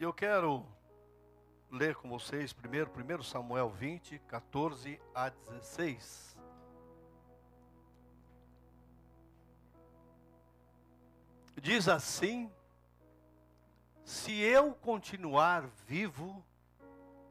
[0.00, 0.64] Eu quero
[1.68, 6.38] ler com vocês primeiro, 1 Samuel 20, 14 a 16.
[11.60, 12.48] Diz assim:
[14.04, 16.44] Se eu continuar vivo,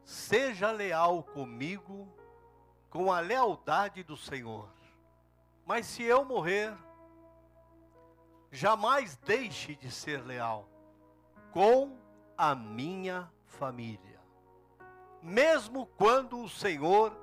[0.03, 2.13] seja leal comigo
[2.89, 4.69] com a lealdade do Senhor.
[5.65, 6.77] Mas se eu morrer,
[8.51, 10.67] jamais deixe de ser leal
[11.53, 12.06] com
[12.37, 14.21] a minha família.
[15.21, 17.17] Mesmo quando o Senhor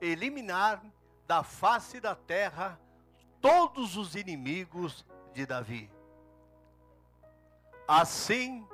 [0.00, 0.84] eliminar
[1.26, 2.78] da face da terra
[3.40, 5.90] todos os inimigos de Davi.
[7.88, 8.66] Assim,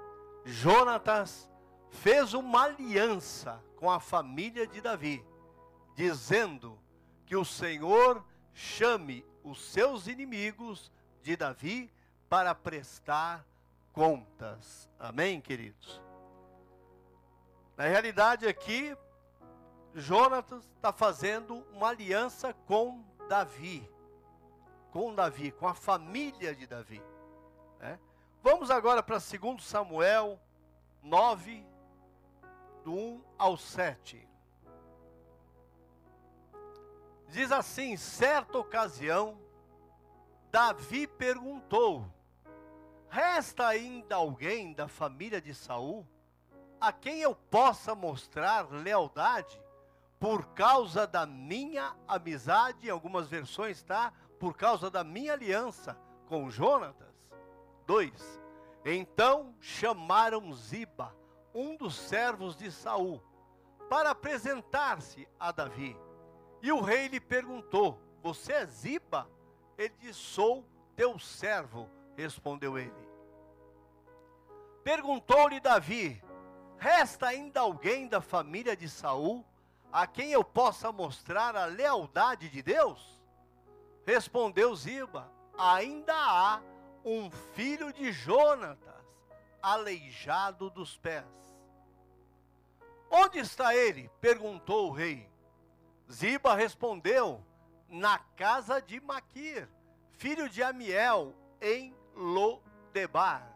[0.45, 1.49] Jonatas
[1.91, 5.25] fez uma aliança com a família de Davi,
[5.95, 6.79] dizendo
[7.27, 8.25] que o Senhor
[8.55, 10.91] chame os seus inimigos
[11.23, 11.93] de Davi
[12.29, 13.47] para prestar
[13.93, 14.91] contas.
[14.99, 16.03] Amém, queridos?
[17.77, 18.97] Na realidade, aqui,
[19.95, 23.89] Jonatas está fazendo uma aliança com Davi.
[24.91, 27.03] Com Davi, com a família de Davi.
[27.79, 27.99] Né?
[28.43, 30.39] Vamos agora para 2 Samuel
[31.03, 31.65] 9,
[32.85, 34.29] do 1 ao 7.
[37.29, 39.39] Diz assim: certa ocasião,
[40.51, 42.07] Davi perguntou:
[43.13, 46.09] Resta ainda alguém da família de Saul
[46.81, 49.61] a quem eu possa mostrar lealdade
[50.19, 55.95] por causa da minha amizade, em algumas versões está, por causa da minha aliança
[56.27, 57.15] com Jonatas?
[57.87, 58.41] 2.
[58.83, 61.15] Então chamaram Ziba,
[61.55, 63.23] um dos servos de Saul,
[63.91, 65.95] para apresentar-se a Davi.
[66.63, 69.29] E o rei lhe perguntou: Você é Ziba?
[69.77, 71.91] Ele disse: Sou teu servo,
[72.23, 73.09] respondeu ele.
[74.83, 76.23] Perguntou-lhe Davi:
[76.79, 79.45] Resta ainda alguém da família de Saul
[79.93, 83.21] a quem eu possa mostrar a lealdade de Deus?
[84.07, 86.61] Respondeu Ziba: Ainda há
[87.05, 89.05] um filho de Jonatas,
[89.63, 91.25] aleijado dos pés.
[93.11, 94.11] Onde está ele?
[94.21, 95.31] perguntou o rei.
[96.11, 97.45] Ziba respondeu:
[97.89, 99.69] Na casa de Maquir,
[100.13, 103.53] filho de Amiel, em Lodebar.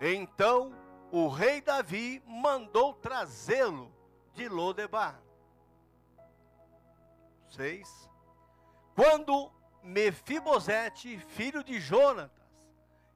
[0.00, 0.72] Então
[1.10, 3.92] o rei Davi mandou trazê-lo
[4.32, 5.20] de Lodebar.
[7.50, 8.10] 6.
[8.94, 9.50] Quando
[9.82, 12.44] Mefibosete, filho de Jonatas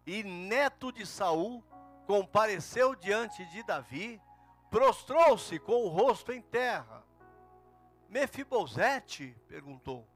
[0.06, 1.64] e neto de Saul,
[2.06, 4.20] compareceu diante de Davi,
[4.70, 7.04] prostrou-se com o rosto em terra.
[8.08, 9.36] Mefibosete?
[9.48, 10.06] perguntou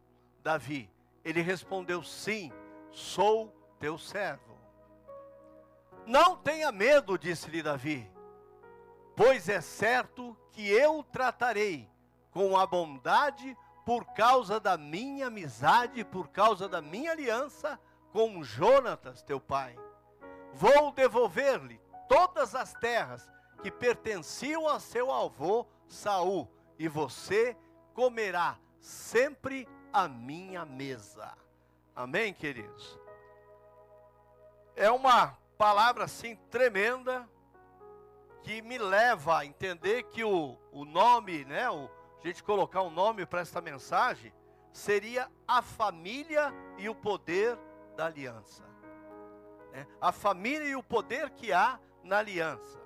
[0.43, 0.91] Davi.
[1.25, 2.53] Ele respondeu: Sim,
[2.91, 4.57] sou teu servo.
[6.07, 8.09] Não tenha medo, disse-lhe Davi,
[9.17, 11.91] pois é certo que eu o tratarei
[12.31, 17.77] com a bondade por causa da minha amizade, por causa da minha aliança
[18.13, 19.77] com Jonatas, teu pai.
[20.53, 23.29] Vou devolver-lhe todas as terras
[23.65, 27.57] que pertenciam a seu avô Saul, e você
[27.95, 31.37] comerá sempre a minha mesa.
[31.97, 33.02] Amém, queridos?
[34.75, 37.29] É uma palavra assim tremenda
[38.43, 41.89] que me leva a entender que o, o nome, né, o,
[42.19, 44.33] a gente colocar um nome para esta mensagem,
[44.73, 47.59] seria a família e o poder
[47.97, 48.65] da aliança.
[49.73, 49.87] Né?
[50.01, 52.81] A família e o poder que há na aliança.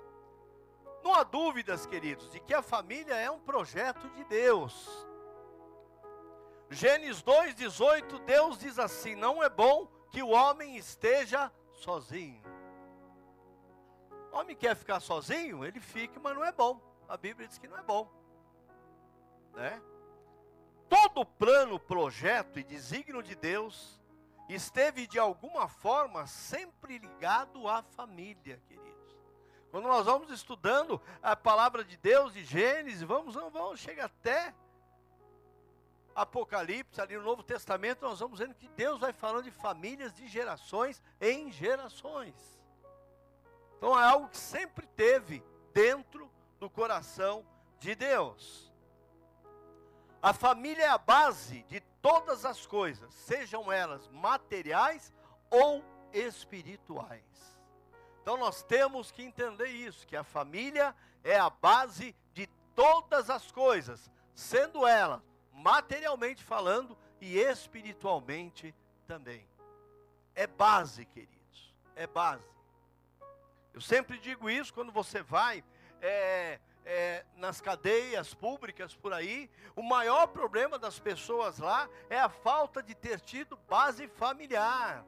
[1.03, 5.07] Não há dúvidas, queridos, de que a família é um projeto de Deus.
[6.69, 12.43] Gênesis 2,18, Deus diz assim: Não é bom que o homem esteja sozinho.
[14.31, 16.79] O homem quer ficar sozinho, ele fica, mas não é bom.
[17.07, 18.11] A Bíblia diz que não é bom.
[19.53, 19.81] Né?
[20.89, 23.99] Todo plano, projeto e desígnio de Deus
[24.49, 28.87] esteve de alguma forma sempre ligado à família, queridos.
[29.71, 34.53] Quando nós vamos estudando a palavra de Deus de Gênesis, vamos, vamos, vamos chega até
[36.17, 40.27] Apocalipse, ali no Novo Testamento, nós vamos vendo que Deus vai falando de famílias de
[40.27, 42.33] gerações em gerações.
[43.77, 46.27] Então é algo que sempre teve dentro
[46.59, 47.45] do coração
[47.79, 48.73] de Deus.
[50.19, 55.13] A família é a base de todas as coisas, sejam elas materiais
[55.51, 57.21] ou espirituais.
[58.23, 63.51] Então nós temos que entender isso, que a família é a base de todas as
[63.51, 65.21] coisas, sendo ela
[65.57, 68.73] materialmente falando e espiritualmente
[69.07, 69.47] também.
[70.35, 72.47] É base, queridos, é base.
[73.73, 75.63] Eu sempre digo isso quando você vai
[75.99, 82.29] é, é, nas cadeias públicas por aí, o maior problema das pessoas lá é a
[82.29, 85.03] falta de ter tido base familiar,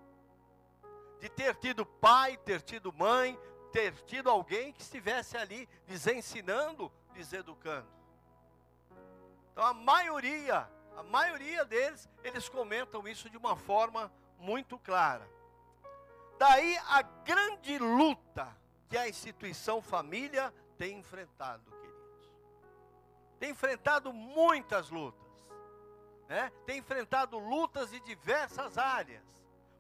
[1.19, 3.38] de ter tido pai, ter tido mãe,
[3.72, 7.99] ter tido alguém que estivesse ali lhes ensinando, lhes educando.
[9.59, 15.29] Então a maioria, a maioria deles, eles comentam isso de uma forma muito clara.
[16.38, 18.56] Daí a grande luta
[18.88, 22.31] que a instituição família tem enfrentado, queridos.
[23.38, 25.29] Tem enfrentado muitas lutas.
[26.29, 26.50] Né?
[26.65, 29.25] Tem enfrentado lutas de diversas áreas.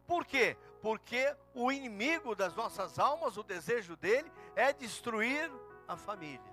[0.05, 0.57] Por quê?
[0.81, 5.49] Porque o inimigo das nossas almas, o desejo dele, é destruir
[5.87, 6.48] a família.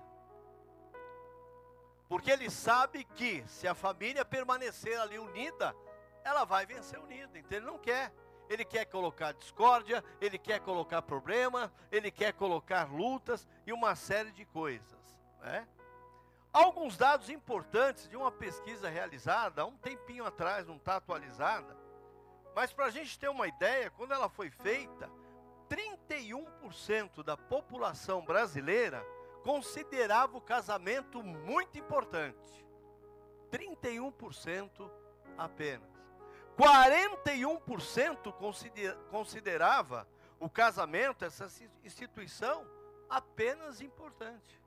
[2.07, 5.75] Porque ele sabe que se a família permanecer ali unida,
[6.23, 7.37] ela vai vencer unida.
[7.37, 8.13] Então ele não quer
[8.49, 14.31] ele quer colocar discórdia, ele quer colocar problema, ele quer colocar lutas e uma série
[14.31, 15.19] de coisas.
[15.41, 15.67] Né?
[16.53, 21.75] Alguns dados importantes de uma pesquisa realizada há um tempinho atrás, não está atualizada,
[22.55, 25.11] mas para a gente ter uma ideia, quando ela foi feita,
[25.69, 29.05] 31% da população brasileira
[29.47, 32.65] considerava o casamento muito importante.
[33.49, 34.91] 31%
[35.37, 35.87] apenas.
[36.57, 38.33] 41%
[39.09, 40.05] considerava
[40.37, 41.47] o casamento, essa
[41.81, 42.67] instituição,
[43.09, 44.61] apenas importante.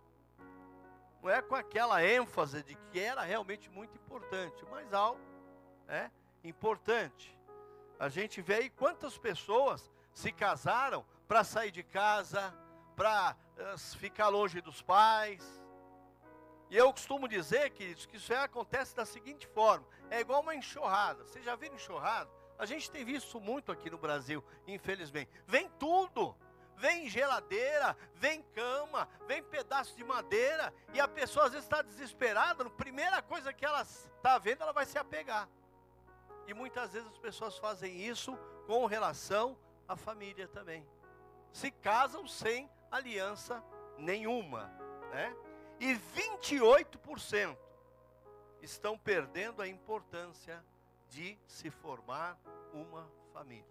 [1.23, 5.21] Não é com aquela ênfase de que era realmente muito importante, mas algo
[5.89, 6.11] é
[6.43, 7.39] importante.
[7.99, 12.55] A gente vê aí quantas pessoas se casaram para sair de casa,
[13.01, 15.43] para uh, ficar longe dos pais,
[16.69, 21.25] e eu costumo dizer, queridos, que isso acontece da seguinte forma: é igual uma enxurrada.
[21.25, 22.31] Vocês já viram enxurrada?
[22.59, 25.31] A gente tem visto muito aqui no Brasil, infelizmente.
[25.47, 26.37] Vem tudo.
[26.77, 32.65] Vem geladeira, vem cama, vem pedaço de madeira, e a pessoa às vezes está desesperada,
[32.65, 35.47] a primeira coisa que ela está vendo, ela vai se apegar.
[36.47, 38.35] E muitas vezes as pessoas fazem isso
[38.67, 40.87] com relação à família também.
[41.53, 43.63] Se casam sem aliança
[43.99, 44.67] nenhuma,
[45.11, 45.35] né?
[45.81, 47.57] e 28%
[48.61, 50.63] estão perdendo a importância
[51.09, 52.39] de se formar
[52.73, 53.65] uma família.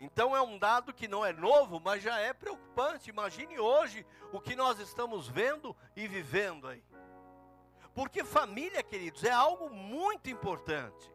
[0.00, 3.08] Então é um dado que não é novo, mas já é preocupante.
[3.08, 6.84] Imagine hoje o que nós estamos vendo e vivendo aí.
[7.94, 11.10] Porque família, queridos, é algo muito importante.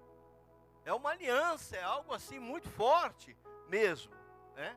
[0.86, 3.38] É uma aliança, é algo assim muito forte
[3.68, 4.14] mesmo,
[4.56, 4.76] né?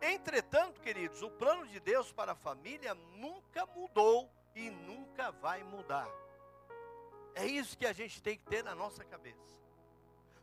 [0.00, 6.08] Entretanto, queridos, o plano de Deus para a família nunca mudou e nunca vai mudar.
[7.34, 9.36] É isso que a gente tem que ter na nossa cabeça.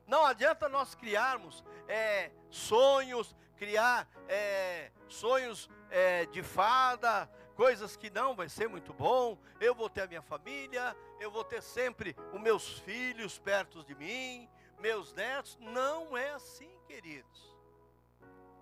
[0.05, 8.35] Não adianta nós criarmos é, sonhos, criar é, sonhos é, de fada, coisas que não
[8.35, 9.37] vai ser muito bom.
[9.59, 13.95] Eu vou ter a minha família, eu vou ter sempre os meus filhos perto de
[13.95, 15.57] mim, meus netos.
[15.59, 17.55] Não é assim, queridos.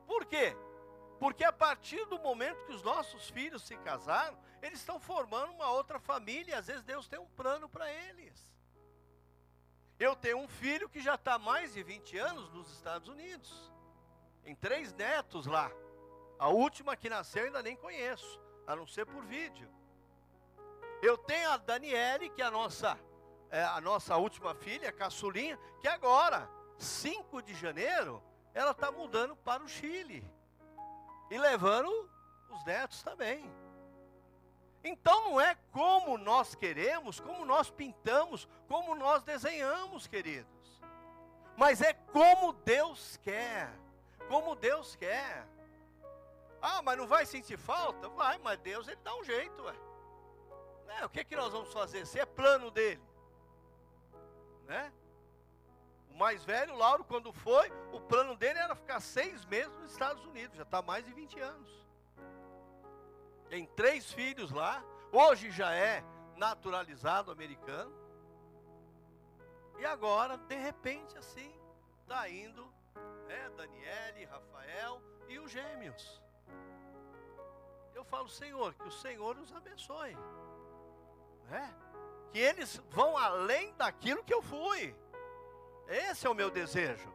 [0.06, 0.56] Por quê?
[1.22, 5.70] Porque a partir do momento que os nossos filhos se casaram, eles estão formando uma
[5.70, 8.50] outra família, e às vezes Deus tem um plano para eles.
[10.00, 13.72] Eu tenho um filho que já está há mais de 20 anos nos Estados Unidos.
[14.42, 15.72] Tem três netos lá.
[16.40, 19.70] A última que nasceu ainda nem conheço, a não ser por vídeo.
[21.04, 23.00] Eu tenho a Daniele, que é a nossa,
[23.52, 28.24] é a nossa última filha, a caçulinha, que agora, 5 de janeiro,
[28.56, 30.28] ela está mudando para o Chile
[31.32, 31.90] e levando
[32.50, 33.50] os netos também.
[34.84, 40.52] Então não é como nós queremos, como nós pintamos, como nós desenhamos, queridos.
[41.56, 43.72] Mas é como Deus quer.
[44.28, 45.48] Como Deus quer.
[46.62, 48.10] Ah, mas não vai sentir falta?
[48.10, 49.76] Vai, mas Deus ele dá um jeito, ué.
[50.86, 51.06] Né?
[51.06, 52.06] O que, é que nós vamos fazer?
[52.06, 53.02] Se é plano dele.
[54.66, 54.92] Né?
[56.22, 60.24] O mais velho, Lauro, quando foi, o plano dele era ficar seis meses nos Estados
[60.24, 61.88] Unidos, já está mais de 20 anos.
[63.50, 66.04] Tem três filhos lá, hoje já é
[66.38, 67.92] naturalizado americano.
[69.80, 71.52] E agora, de repente, assim,
[72.04, 72.72] está indo
[73.28, 76.22] né, Daniele, Rafael e os gêmeos.
[77.96, 80.16] Eu falo, Senhor, que o Senhor os abençoe.
[81.50, 81.76] Né?
[82.32, 84.96] Que eles vão além daquilo que eu fui.
[85.92, 87.14] Esse é o meu desejo.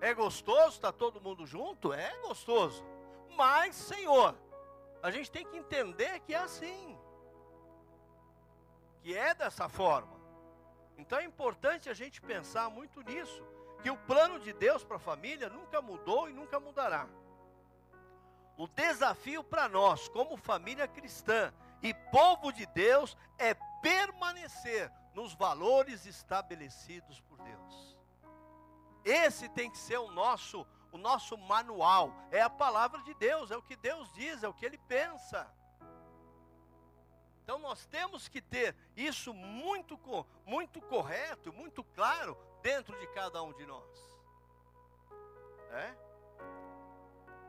[0.00, 1.92] É gostoso estar todo mundo junto?
[1.92, 2.82] É gostoso.
[3.36, 4.34] Mas, Senhor,
[5.02, 6.98] a gente tem que entender que é assim.
[9.02, 10.18] Que é dessa forma.
[10.96, 13.44] Então é importante a gente pensar muito nisso.
[13.82, 17.06] Que o plano de Deus para a família nunca mudou e nunca mudará.
[18.56, 21.52] o desafio para nós, como família cristã
[21.82, 27.98] e povo de Deus, é permanecer nos valores estabelecidos por Deus.
[29.04, 32.12] Esse tem que ser o nosso, o nosso manual.
[32.30, 35.50] É a palavra de Deus, é o que Deus diz, é o que ele pensa.
[37.42, 39.98] Então nós temos que ter isso muito,
[40.46, 44.10] muito correto, muito claro dentro de cada um de nós.
[45.72, 46.10] É?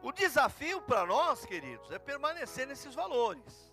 [0.02, 3.72] O desafio para nós, queridos, é permanecer nesses valores.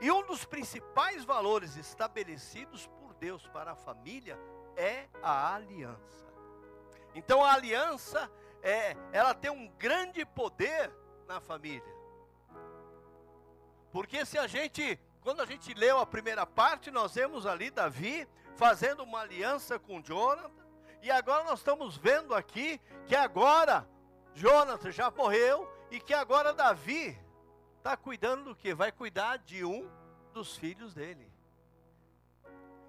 [0.00, 4.38] E um dos principais valores estabelecidos por Deus para a família
[4.76, 6.26] é a aliança.
[7.14, 8.30] Então a aliança
[8.62, 10.92] é, ela tem um grande poder
[11.26, 11.94] na família.
[13.90, 18.28] Porque se a gente quando a gente leu a primeira parte, nós vemos ali Davi
[18.54, 20.64] fazendo uma aliança com Jonathan,
[21.02, 23.88] e agora nós estamos vendo aqui que agora
[24.34, 27.18] Jonathan já morreu e que agora Davi
[27.76, 28.72] está cuidando do que?
[28.72, 29.90] Vai cuidar de um
[30.32, 31.25] dos filhos dele.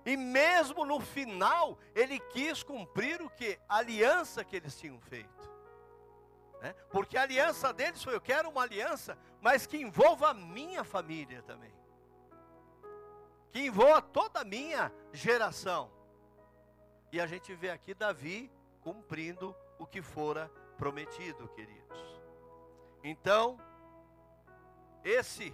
[0.08, 3.60] E mesmo no final, ele quis cumprir o que?
[3.70, 5.48] A aliança que eles tinham feito.
[6.62, 6.74] Né?
[6.90, 11.44] Porque a aliança deles foi: eu quero uma aliança, mas que envolva a minha família
[11.44, 11.78] também
[13.58, 15.92] que envolva toda a minha geração.
[17.12, 20.48] E a gente vê aqui Davi cumprindo o que fora
[20.78, 21.98] prometido, queridos.
[23.04, 23.60] Então,
[25.04, 25.52] esse,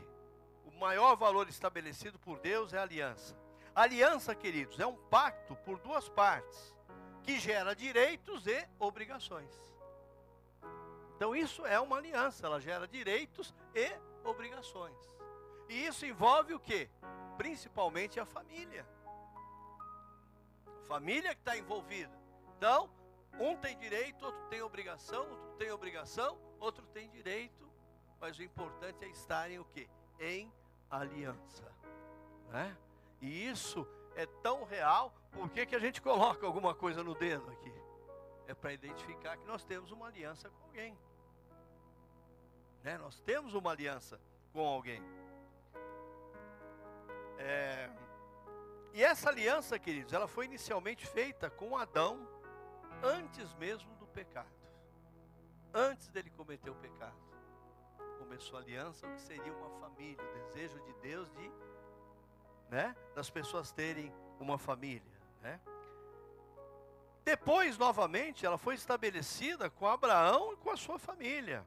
[0.66, 3.38] o maior valor estabelecido por Deus é a aliança.
[3.76, 6.76] Aliança, queridos, é um pacto por duas partes,
[7.24, 9.52] que gera direitos e obrigações.
[11.16, 13.92] Então, isso é uma aliança, ela gera direitos e
[14.24, 14.98] obrigações.
[15.70, 16.90] E isso envolve o que?
[17.38, 18.86] principalmente a família.
[20.88, 22.12] Família que está envolvida.
[22.58, 22.90] Então,
[23.40, 27.70] um tem direito, outro tem obrigação, outro tem obrigação, outro tem direito,
[28.20, 29.90] mas o importante é estarem o quê?
[30.20, 30.52] Em
[30.90, 31.72] aliança.
[32.50, 32.76] Né?
[33.24, 37.50] E isso é tão real, por que, que a gente coloca alguma coisa no dedo
[37.50, 37.74] aqui?
[38.48, 40.98] É para identificar que nós temos uma aliança com alguém.
[42.84, 42.98] Né?
[42.98, 44.20] Nós temos uma aliança
[44.52, 45.02] com alguém.
[47.38, 47.90] É,
[48.94, 52.28] e essa aliança, queridos, ela foi inicialmente feita com Adão
[53.02, 54.52] antes mesmo do pecado.
[55.74, 57.16] Antes dele cometer o pecado.
[58.20, 61.52] Começou a aliança, o que seria uma família, o desejo de Deus de,
[62.70, 65.02] né, das pessoas terem uma família,
[65.42, 65.60] né?
[67.24, 71.66] Depois, novamente, ela foi estabelecida com Abraão e com a sua família.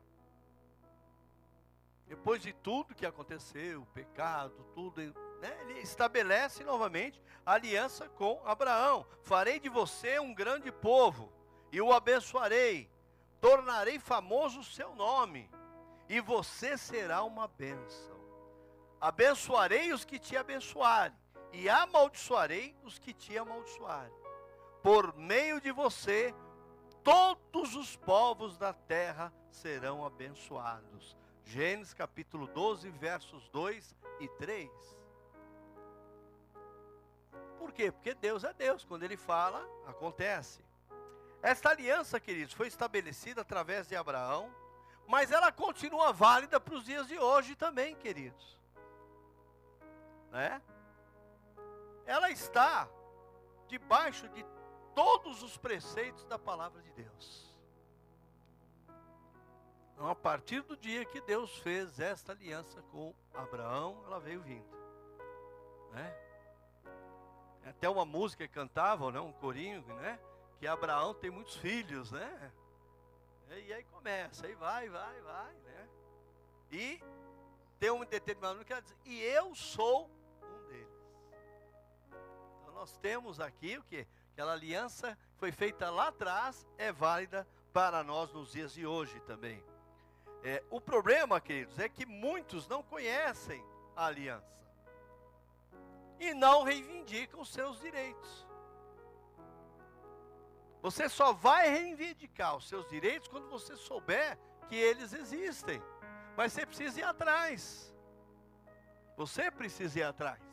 [2.06, 5.00] Depois de tudo que aconteceu, o pecado, tudo
[5.40, 11.32] né, ele estabelece novamente a aliança com Abraão: farei de você um grande povo,
[11.72, 12.90] e o abençoarei,
[13.40, 15.50] tornarei famoso o seu nome,
[16.08, 18.15] e você será uma bênção.
[19.00, 21.16] Abençoarei os que te abençoarem,
[21.52, 24.12] e amaldiçoarei os que te amaldiçoarem.
[24.82, 26.34] Por meio de você,
[27.02, 31.16] todos os povos da terra serão abençoados.
[31.44, 34.70] Gênesis capítulo 12, versos 2 e 3.
[37.58, 37.90] Por quê?
[37.90, 38.84] Porque Deus é Deus.
[38.84, 40.64] Quando Ele fala, acontece.
[41.42, 44.52] Esta aliança, queridos, foi estabelecida através de Abraão,
[45.06, 48.55] mas ela continua válida para os dias de hoje também, queridos.
[50.30, 50.60] Né?
[52.04, 52.88] Ela está
[53.66, 54.44] debaixo de
[54.94, 57.54] todos os preceitos da palavra de Deus.
[59.92, 64.76] Então, a partir do dia que Deus fez esta aliança com Abraão, ela veio vindo.
[65.92, 66.14] Né?
[67.64, 69.18] Até uma música que cantavam, né?
[69.18, 70.20] um corinho, né?
[70.58, 72.52] Que Abraão tem muitos filhos, né?
[73.50, 75.88] E aí começa, aí vai, vai, vai, né?
[76.70, 77.02] E
[77.78, 80.10] tem um determinado que ela diz, e eu sou
[82.76, 84.06] nós temos aqui o que?
[84.32, 89.64] Aquela aliança foi feita lá atrás, é válida para nós nos dias de hoje também.
[90.44, 93.64] É, o problema, queridos, é que muitos não conhecem
[93.96, 94.54] a aliança
[96.20, 98.46] e não reivindicam os seus direitos.
[100.82, 105.82] Você só vai reivindicar os seus direitos quando você souber que eles existem.
[106.36, 107.92] Mas você precisa ir atrás.
[109.16, 110.45] Você precisa ir atrás.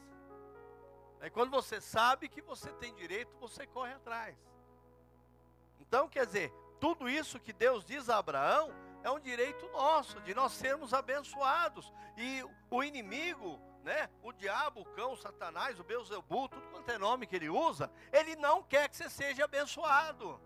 [1.24, 4.36] Aí quando você sabe que você tem direito, você corre atrás.
[5.80, 6.52] Então, quer dizer,
[6.82, 8.70] tudo isso que Deus diz a Abraão
[9.02, 11.94] é um direito nosso, de nós sermos abençoados.
[12.18, 14.10] E o inimigo, né?
[14.22, 17.90] O diabo, o cão, o satanás, o Beuzebu, tudo quanto é nome que ele usa,
[18.12, 20.42] ele não quer que você seja abençoado.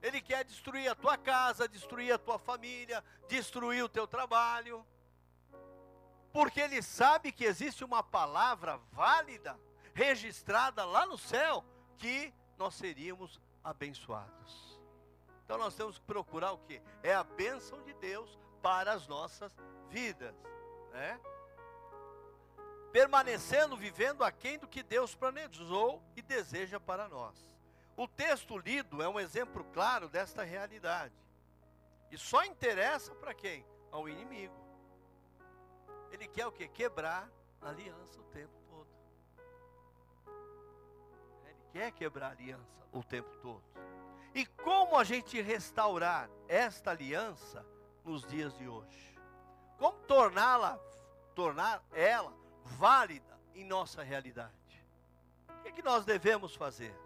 [0.00, 4.86] Ele quer destruir a tua casa, destruir a tua família, destruir o teu trabalho.
[6.34, 9.56] Porque ele sabe que existe uma palavra válida,
[9.94, 11.64] registrada lá no céu,
[11.96, 14.80] que nós seríamos abençoados.
[15.44, 16.82] Então nós temos que procurar o que?
[17.04, 19.56] É a bênção de Deus para as nossas
[19.88, 20.34] vidas.
[20.90, 21.20] Né?
[22.90, 27.36] Permanecendo, vivendo aquém do que Deus planejou e deseja para nós.
[27.96, 31.14] O texto lido é um exemplo claro desta realidade.
[32.10, 33.64] E só interessa para quem?
[33.92, 34.63] Ao inimigo.
[36.14, 36.68] Ele quer o que?
[36.68, 37.28] Quebrar
[37.60, 38.86] a aliança o tempo todo.
[41.44, 43.64] Ele quer quebrar a aliança o tempo todo.
[44.32, 47.66] E como a gente restaurar esta aliança
[48.04, 49.18] nos dias de hoje?
[49.76, 50.78] Como torná-la,
[51.34, 54.54] tornar ela válida em nossa realidade?
[55.48, 56.96] O que, é que nós devemos fazer?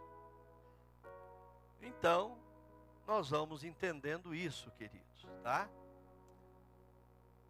[1.81, 2.37] Então,
[3.07, 5.67] nós vamos entendendo isso, queridos, tá?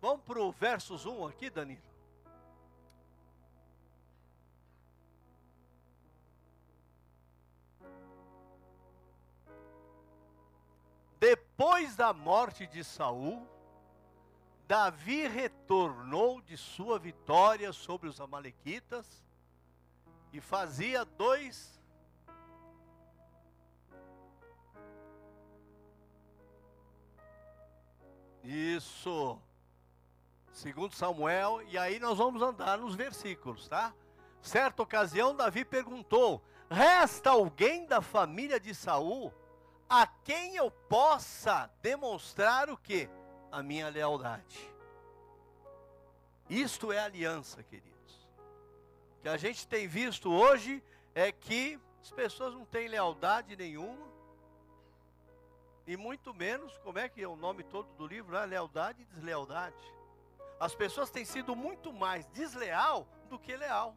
[0.01, 1.83] Vamos para o versos 1 aqui, Danilo.
[11.19, 13.45] Depois da morte de Saul,
[14.69, 19.27] Davi retornou de sua vitória sobre os amalequitas
[20.33, 21.79] e fazia dois
[28.49, 29.39] Isso.
[30.59, 33.95] Segundo Samuel, e aí nós vamos andar nos versículos, tá?
[34.43, 39.33] Certa ocasião, Davi perguntou: Resta alguém da família de Saul
[39.89, 43.09] a quem eu possa demonstrar o que?
[43.53, 44.59] A minha lealdade.
[46.51, 48.29] Isto é aliança, queridos.
[49.19, 50.83] O que a gente tem visto hoje
[51.15, 54.09] é que as pessoas não têm lealdade nenhuma,
[55.87, 58.33] e muito menos, como é que é o nome todo do livro?
[58.33, 58.45] Né?
[58.45, 59.98] Lealdade e deslealdade.
[60.59, 63.97] As pessoas têm sido muito mais desleal do que leal.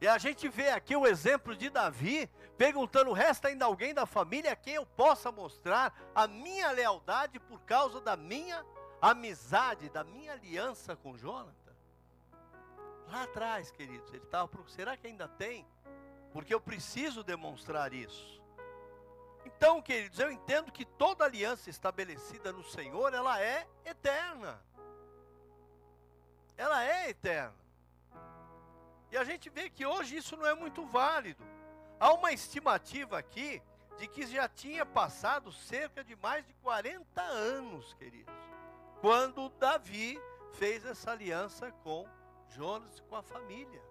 [0.00, 4.52] E a gente vê aqui o exemplo de Davi, perguntando: resta ainda alguém da família
[4.52, 8.64] a quem eu possa mostrar a minha lealdade por causa da minha
[9.00, 11.54] amizade, da minha aliança com Jonathan?
[13.08, 14.48] Lá atrás, queridos, ele estava.
[14.68, 15.66] Será que ainda tem?
[16.32, 18.37] Porque eu preciso demonstrar isso.
[19.44, 24.62] Então, queridos, eu entendo que toda aliança estabelecida no Senhor, ela é eterna.
[26.56, 27.56] Ela é eterna.
[29.10, 31.42] E a gente vê que hoje isso não é muito válido.
[31.98, 33.62] Há uma estimativa aqui
[33.98, 38.32] de que já tinha passado cerca de mais de 40 anos, queridos,
[39.00, 40.20] quando Davi
[40.52, 42.06] fez essa aliança com
[42.48, 43.87] Jonas e com a família.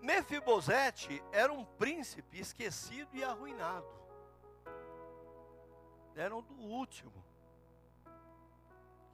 [0.00, 3.86] Mefibosete era um príncipe esquecido e arruinado.
[6.14, 7.24] Era um do último,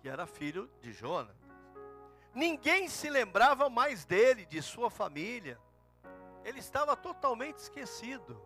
[0.01, 1.37] que era filho de Jonas.
[2.35, 5.59] Ninguém se lembrava mais dele, de sua família.
[6.45, 8.41] Ele estava totalmente esquecido.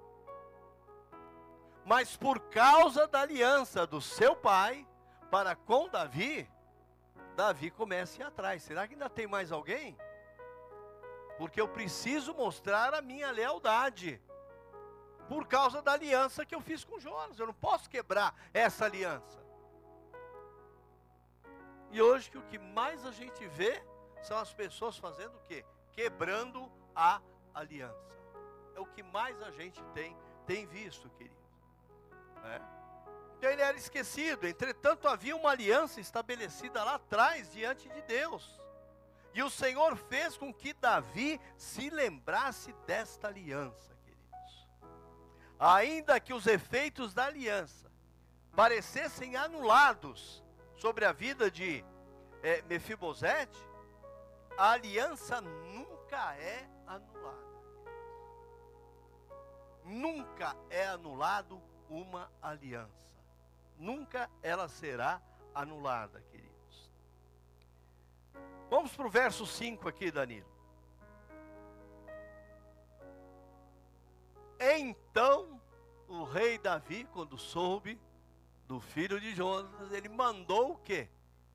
[1.85, 4.87] Mas por causa da aliança do seu pai
[5.31, 6.49] para com Davi,
[7.35, 8.63] Davi começa a ir atrás.
[8.63, 9.97] Será que ainda tem mais alguém?
[11.39, 14.21] Porque eu preciso mostrar a minha lealdade.
[15.29, 19.39] Por causa da aliança que eu fiz com Jonas, eu não posso quebrar essa aliança.
[21.91, 23.83] E hoje que o que mais a gente vê
[24.21, 25.65] são as pessoas fazendo o quê?
[25.93, 27.21] Quebrando a
[27.55, 28.13] aliança.
[28.75, 31.37] É o que mais a gente tem tem visto, querido.
[32.45, 32.61] É.
[33.37, 38.59] Então ele era esquecido, entretanto havia uma aliança estabelecida lá atrás diante de Deus.
[39.39, 44.69] E o Senhor fez com que Davi se lembrasse desta aliança, queridos.
[45.61, 47.89] Ainda que os efeitos da aliança
[48.57, 50.43] parecessem anulados
[50.75, 51.85] sobre a vida de
[52.43, 53.65] é, Mefibosete,
[54.57, 57.63] a aliança nunca é anulada.
[59.85, 63.07] Nunca é anulado uma aliança.
[63.77, 65.23] Nunca ela será
[65.55, 66.48] anulada, queridos.
[68.71, 70.47] Vamos para o verso 5 aqui, Danilo.
[74.61, 75.61] Então,
[76.07, 78.01] o rei Davi, quando soube
[78.67, 81.09] do filho de Jonas, ele mandou o quê?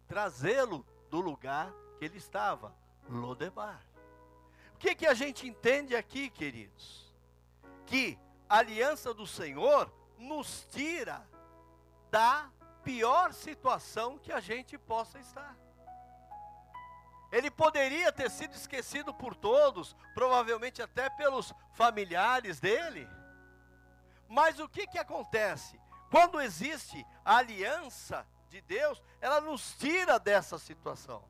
[0.08, 2.76] Trazê-lo do lugar que ele estava,
[3.08, 3.86] Lodebar.
[4.74, 7.14] O que, que a gente entende aqui, queridos?
[7.86, 8.18] Que
[8.50, 11.28] a aliança do Senhor nos tira
[12.10, 12.50] da
[12.84, 15.63] pior situação que a gente possa estar.
[17.34, 23.10] Ele poderia ter sido esquecido por todos, provavelmente até pelos familiares dele.
[24.30, 25.82] Mas o que, que acontece?
[26.12, 31.28] Quando existe a aliança de Deus, ela nos tira dessa situação.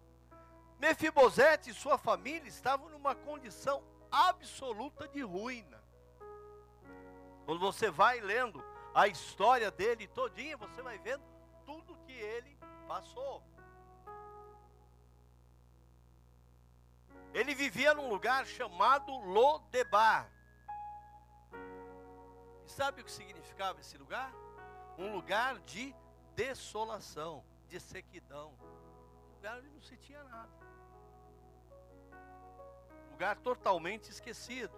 [0.78, 5.82] Mefibosete e sua família estavam numa condição absoluta de ruína.
[7.46, 8.62] Quando você vai lendo
[8.94, 11.24] a história dele todinha, você vai vendo
[11.66, 13.42] tudo que ele passou.
[17.34, 20.30] Ele vivia num lugar chamado Lodebar.
[22.65, 24.32] E sabe o que significava esse lugar?
[24.98, 25.96] Um lugar de
[26.36, 28.54] desolação, de sequidão.
[29.28, 30.52] Um lugar onde não se tinha nada.
[33.08, 34.78] Um lugar totalmente esquecido.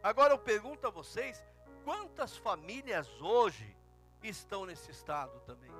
[0.00, 1.44] Agora eu pergunto a vocês:
[1.84, 3.76] quantas famílias hoje
[4.22, 5.72] estão nesse estado também?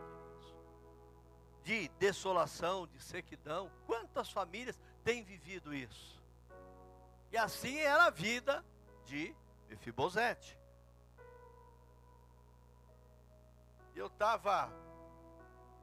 [1.63, 3.71] De desolação, de sequidão.
[3.87, 6.21] Quantas famílias têm vivido isso?
[7.31, 8.65] E assim era a vida
[9.05, 9.35] de
[9.69, 10.59] Mefibosete.
[13.95, 14.73] Eu estava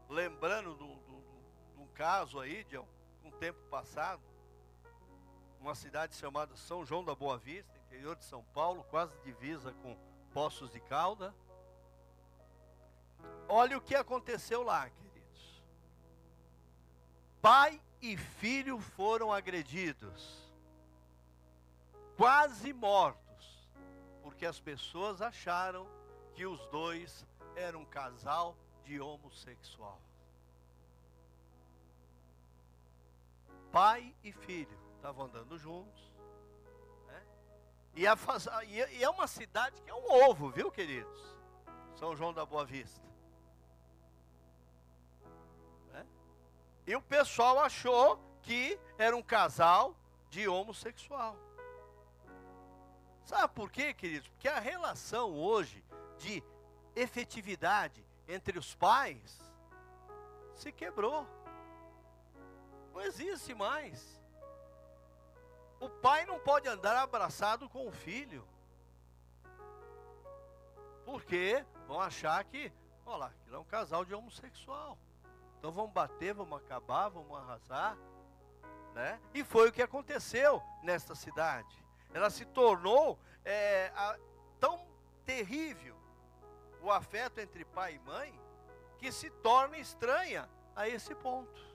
[0.10, 4.22] lembrando de um caso aí, de um tempo passado,
[5.60, 9.98] uma cidade chamada São João da Boa Vista, interior de São Paulo, quase divisa com
[10.34, 11.34] Poços de Calda.
[13.48, 15.64] Olha o que aconteceu lá, queridos.
[17.42, 20.52] Pai e filho foram agredidos,
[22.16, 23.68] quase mortos,
[24.22, 25.88] porque as pessoas acharam
[26.34, 30.00] que os dois eram um casal de homossexual.
[33.72, 36.12] Pai e filho estavam andando juntos.
[37.08, 37.24] Né?
[37.96, 38.18] E, a,
[38.66, 41.38] e é uma cidade que é um ovo, viu, queridos?
[41.96, 43.07] São João da Boa Vista.
[46.88, 49.94] E o pessoal achou que era um casal
[50.30, 51.36] de homossexual.
[53.26, 54.30] Sabe por quê, queridos?
[54.30, 55.84] Porque a relação hoje
[56.18, 56.42] de
[56.96, 59.38] efetividade entre os pais
[60.54, 61.28] se quebrou.
[62.94, 64.22] Não existe mais.
[65.82, 68.48] O pai não pode andar abraçado com o filho.
[71.04, 72.72] Porque vão achar que,
[73.06, 74.98] olha lá, que é um casal de homossexual.
[75.58, 77.98] Então vamos bater, vamos acabar, vamos arrasar.
[78.94, 79.20] Né?
[79.34, 81.84] E foi o que aconteceu nesta cidade.
[82.14, 84.18] Ela se tornou é, a,
[84.60, 84.88] tão
[85.26, 85.96] terrível
[86.82, 88.40] o afeto entre pai e mãe
[88.98, 91.68] que se torna estranha a esse ponto.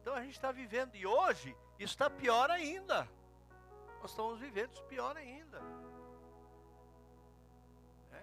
[0.00, 3.08] Então a gente está vivendo, e hoje está pior ainda.
[4.00, 5.62] Nós estamos vivendo isso pior ainda.
[8.12, 8.22] É?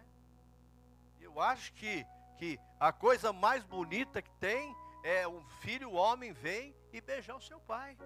[1.21, 2.05] Eu acho que,
[2.39, 4.73] que a coisa mais bonita que tem
[5.03, 7.97] é um filho, homem, vem e beijar o seu pai.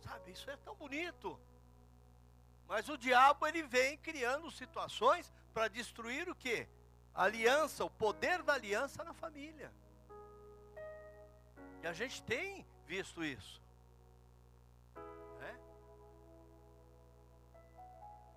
[0.00, 1.38] Sabe, isso é tão bonito.
[2.66, 6.68] Mas o diabo ele vem criando situações para destruir o que?
[7.14, 9.72] Aliança, o poder da aliança na família.
[11.82, 13.62] E a gente tem visto isso.
[15.38, 15.60] Né?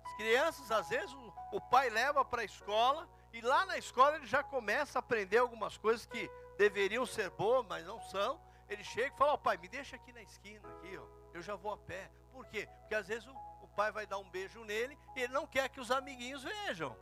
[0.04, 1.12] As crianças, às vezes,
[1.50, 5.38] o pai leva para a escola e lá na escola ele já começa a aprender
[5.38, 8.40] algumas coisas que deveriam ser boas, mas não são.
[8.68, 11.04] Ele chega e fala, ó oh, pai, me deixa aqui na esquina, aqui, ó.
[11.32, 12.10] Eu já vou a pé.
[12.32, 12.68] Por quê?
[12.80, 15.80] Porque às vezes o, pai vai dar um beijo nele e ele não quer que
[15.80, 16.94] os amiguinhos vejam.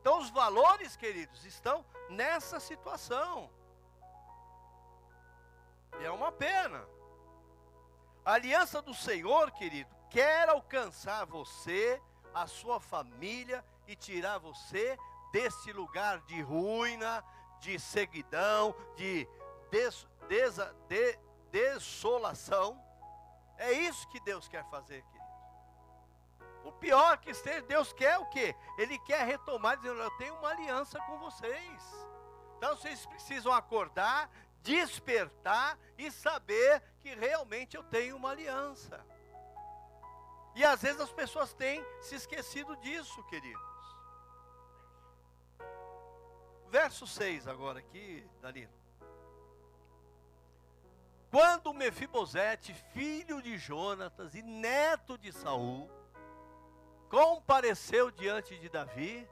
[0.00, 3.50] Então, os valores, queridos, estão nessa situação.
[6.00, 6.84] E é uma pena.
[8.24, 12.02] A aliança do Senhor, querido, quer alcançar você,
[12.34, 14.98] a sua família e tirar você
[15.32, 17.24] desse lugar de ruína,
[17.60, 19.28] de seguidão, de
[19.70, 20.06] des,
[20.88, 21.18] de,
[21.50, 22.80] desolação
[23.60, 25.30] é isso que Deus quer fazer, querido.
[26.64, 28.56] O pior que esteja, Deus quer o quê?
[28.78, 32.06] Ele quer retomar, dizendo: Eu tenho uma aliança com vocês.
[32.56, 34.30] Então vocês precisam acordar,
[34.62, 39.04] despertar e saber que realmente eu tenho uma aliança.
[40.54, 43.69] E às vezes as pessoas têm se esquecido disso, queridos.
[46.70, 48.72] Verso 6 agora aqui, Danilo.
[51.28, 55.90] Quando Mefibosete, filho de Jonatas e neto de Saul,
[57.08, 59.28] compareceu diante de Davi,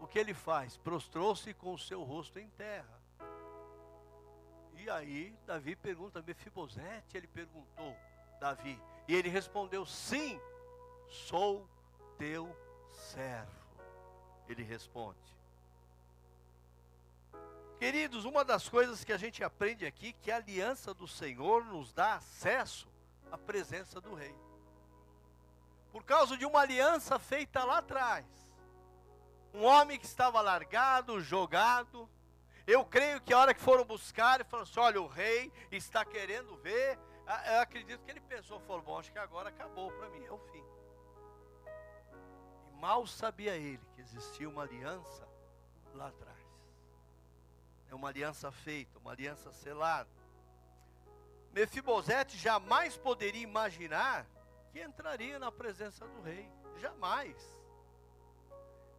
[0.00, 0.78] o que ele faz?
[0.78, 3.02] Prostrou-se com o seu rosto em terra.
[4.74, 7.94] E aí Davi pergunta, Mefibosete, ele perguntou,
[8.40, 10.40] Davi, e ele respondeu, sim,
[11.08, 11.68] sou
[12.16, 12.54] teu
[12.90, 13.64] servo.
[14.48, 15.33] Ele responde.
[17.78, 21.92] Queridos, uma das coisas que a gente aprende aqui que a aliança do Senhor nos
[21.92, 22.88] dá acesso
[23.30, 24.34] à presença do rei.
[25.92, 28.24] Por causa de uma aliança feita lá atrás.
[29.52, 32.08] Um homem que estava largado, jogado.
[32.66, 36.04] Eu creio que a hora que foram buscar, ele falou assim: olha, o rei está
[36.04, 36.98] querendo ver.
[37.26, 40.30] Ah, eu acredito que ele pensou, falou, bom, acho que agora acabou para mim, é
[40.30, 40.64] o fim.
[42.68, 45.26] E mal sabia ele que existia uma aliança
[45.94, 46.33] lá atrás.
[47.90, 50.10] É uma aliança feita, uma aliança selada.
[51.52, 54.26] Mefibosete jamais poderia imaginar
[54.72, 56.50] que entraria na presença do rei.
[56.80, 57.36] Jamais.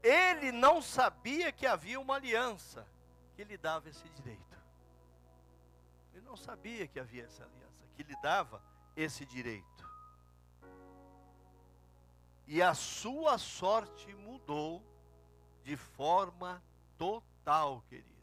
[0.01, 2.87] Ele não sabia que havia uma aliança
[3.35, 4.55] que lhe dava esse direito.
[6.13, 8.61] Ele não sabia que havia essa aliança que lhe dava
[8.95, 9.65] esse direito.
[12.47, 14.81] E a sua sorte mudou
[15.63, 16.63] de forma
[16.97, 18.14] total, queridos,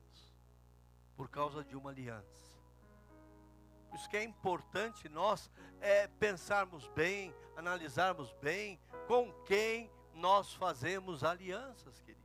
[1.16, 2.52] por causa de uma aliança.
[3.88, 11.22] Por isso que é importante nós é, pensarmos bem, analisarmos bem com quem nós fazemos
[11.22, 12.22] alianças, queridos.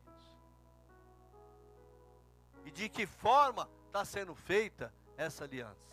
[2.64, 5.88] E de que forma está sendo feita essa aliança.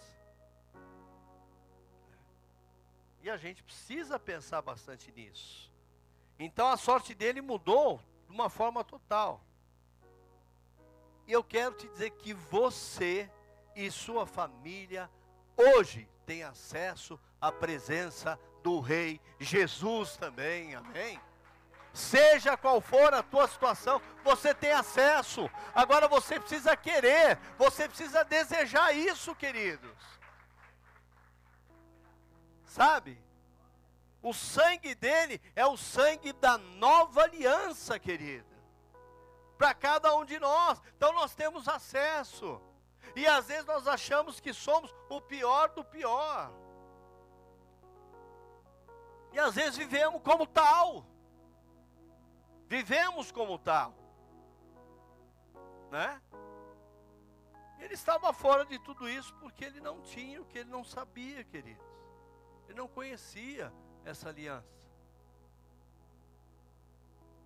[3.22, 5.72] E a gente precisa pensar bastante nisso.
[6.38, 9.40] Então a sorte dele mudou de uma forma total.
[11.26, 13.30] E eu quero te dizer que você
[13.74, 15.10] e sua família
[15.56, 21.20] hoje têm acesso à presença do Rei Jesus também, amém?
[21.92, 25.48] Seja qual for a tua situação, você tem acesso.
[25.74, 29.96] Agora você precisa querer, você precisa desejar isso, queridos.
[32.64, 33.22] Sabe?
[34.20, 38.53] O sangue dele é o sangue da nova aliança, querida
[39.56, 40.80] para cada um de nós.
[40.96, 42.60] Então nós temos acesso.
[43.14, 46.52] E às vezes nós achamos que somos o pior do pior.
[49.32, 51.06] E às vezes vivemos como tal.
[52.66, 53.94] Vivemos como tal.
[55.90, 56.20] Né?
[57.78, 61.44] Ele estava fora de tudo isso porque ele não tinha o que ele não sabia,
[61.44, 61.84] queridos.
[62.66, 63.72] Ele não conhecia
[64.04, 64.74] essa aliança.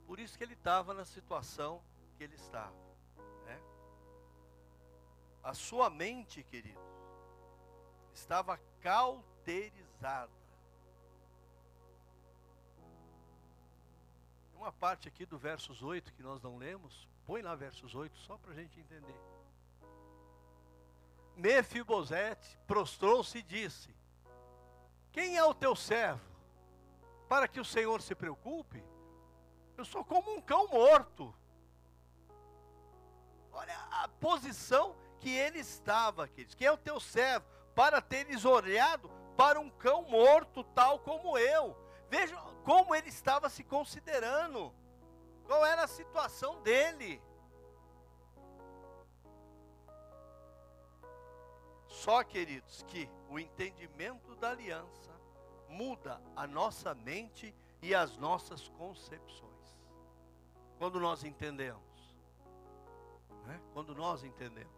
[0.07, 1.83] Por isso que ele estava na situação
[2.19, 2.75] que ele estava.
[3.47, 3.61] Né?
[5.43, 6.81] A sua mente, querido,
[8.13, 10.33] estava cauterizada.
[14.57, 18.37] Uma parte aqui do versos 8 que nós não lemos, põe lá versos 8 só
[18.37, 19.21] para a gente entender.
[21.37, 23.95] Mefibosete prostrou-se e disse:
[25.13, 26.27] Quem é o teu servo?
[27.29, 28.83] Para que o Senhor se preocupe?
[29.77, 31.33] Eu sou como um cão morto.
[33.59, 36.55] Olha a posição que ele estava, queridos.
[36.55, 37.45] Quem é o teu servo?
[37.75, 41.77] Para teres olhado para um cão morto, tal como eu.
[42.09, 44.73] Veja como ele estava se considerando.
[45.45, 47.21] Qual era a situação dele.
[51.89, 55.11] Só, queridos, que o entendimento da aliança
[55.69, 59.49] muda a nossa mente e as nossas concepções.
[60.79, 61.88] Quando nós entendemos
[63.49, 63.59] né?
[63.73, 64.77] quando nós entendemos.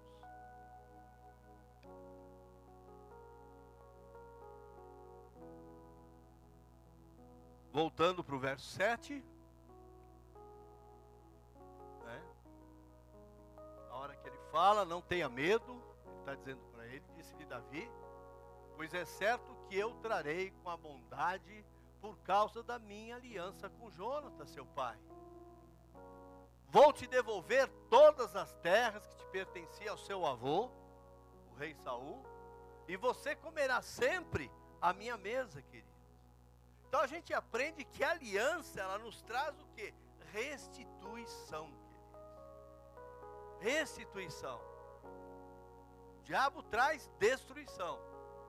[7.73, 9.25] Voltando para o verso 7.
[12.05, 12.23] Né?
[13.91, 17.91] A hora que ele fala, não tenha medo, ele está dizendo para ele, disse-lhe Davi,
[18.77, 21.65] pois é certo que eu trarei com a bondade
[22.01, 24.99] por causa da minha aliança com Jonathan, seu pai.
[26.71, 30.71] Vou te devolver todas as terras que te pertenciam ao seu avô,
[31.51, 32.25] o rei Saul,
[32.87, 35.91] e você comerá sempre a minha mesa, querido.
[36.87, 39.93] Então a gente aprende que a aliança, ela nos traz o que?
[40.33, 41.73] Restituição.
[43.59, 44.61] Restituição.
[46.19, 47.99] O diabo traz destruição,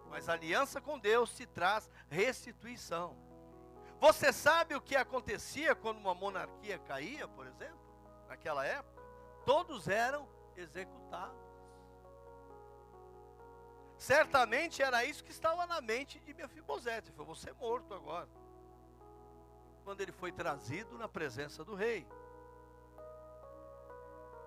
[0.10, 3.18] mas aliança com Deus te traz restituição.
[4.00, 7.81] Você sabe o que acontecia quando uma monarquia caía, por exemplo?
[8.32, 9.04] Naquela época,
[9.46, 11.36] todos eram executados.
[13.98, 17.12] Certamente era isso que estava na mente de Mefibosete.
[17.12, 18.30] Foi você morto agora.
[19.84, 22.08] Quando ele foi trazido na presença do rei.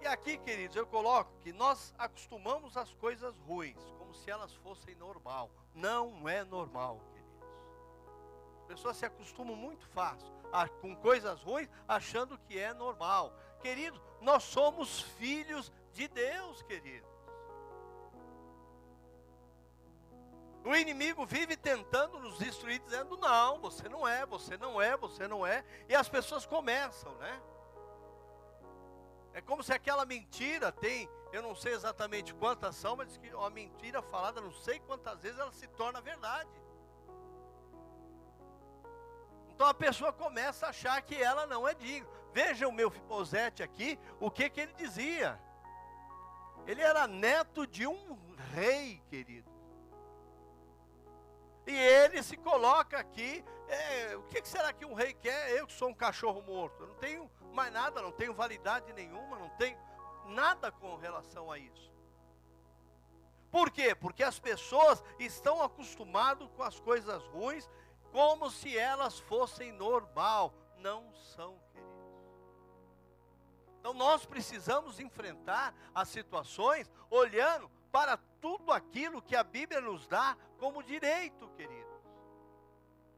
[0.01, 4.95] E aqui, queridos, eu coloco que nós acostumamos as coisas ruins, como se elas fossem
[4.95, 5.51] normal.
[5.75, 7.25] Não é normal, queridos.
[8.61, 10.33] As pessoas se acostumam muito fácil
[10.81, 13.33] com coisas ruins, achando que é normal.
[13.65, 17.09] Querido, nós somos filhos de Deus, queridos.
[20.63, 25.27] O inimigo vive tentando nos destruir, dizendo: não, você não é, você não é, você
[25.27, 25.65] não é.
[25.89, 27.41] E as pessoas começam, né?
[29.33, 33.49] É como se aquela mentira tem, eu não sei exatamente quantas são, mas que uma
[33.49, 36.51] mentira falada, não sei quantas vezes ela se torna verdade.
[39.49, 42.24] Então a pessoa começa a achar que ela não é digna.
[42.35, 45.41] Veja o meu Fibosete aqui, o que, que ele dizia.
[46.67, 48.19] Ele era neto de um
[48.53, 49.49] rei, querido.
[51.65, 53.45] E ele se coloca aqui.
[53.69, 55.53] É, o que, que será que um rei quer?
[55.53, 56.83] Eu que sou um cachorro morto.
[56.83, 59.79] Eu não tenho mais nada, não tenho validade nenhuma, não tenho
[60.27, 61.95] nada com relação a isso.
[63.49, 63.95] Por quê?
[63.95, 67.71] Porque as pessoas estão acostumadas com as coisas ruins
[68.11, 70.53] como se elas fossem normal.
[70.79, 71.64] Não são.
[73.85, 80.39] Então nós precisamos enfrentar as situações olhando para tudo aquilo que a Bíblia nos dá
[80.59, 82.01] como direito, queridos.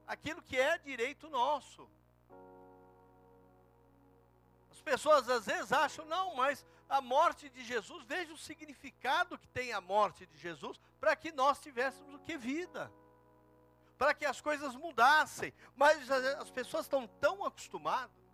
[0.05, 1.89] Aquilo que é direito nosso.
[4.69, 9.47] As pessoas às vezes acham, não, mas a morte de Jesus, veja o significado que
[9.47, 12.35] tem a morte de Jesus, para que nós tivéssemos o que?
[12.35, 12.91] Vida
[13.97, 15.51] para que as coisas mudassem.
[15.75, 18.26] Mas as pessoas estão tão acostumadas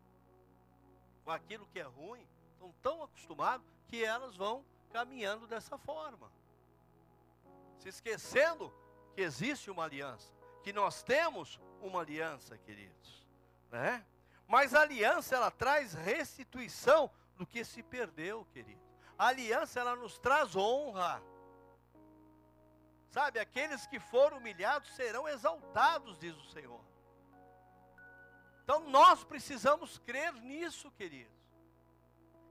[1.23, 6.31] com aquilo que é ruim, estão tão acostumadas que elas vão caminhando dessa forma.
[7.79, 8.73] Se esquecendo
[9.13, 10.33] que existe uma aliança,
[10.63, 13.27] que nós temos uma aliança, queridos,
[13.69, 14.05] né?
[14.47, 18.81] Mas a aliança ela traz restituição do que se perdeu, querido.
[19.17, 21.21] A aliança ela nos traz honra.
[23.09, 26.81] Sabe, aqueles que foram humilhados serão exaltados, diz o Senhor.
[28.63, 31.33] Então nós precisamos crer nisso, queridos.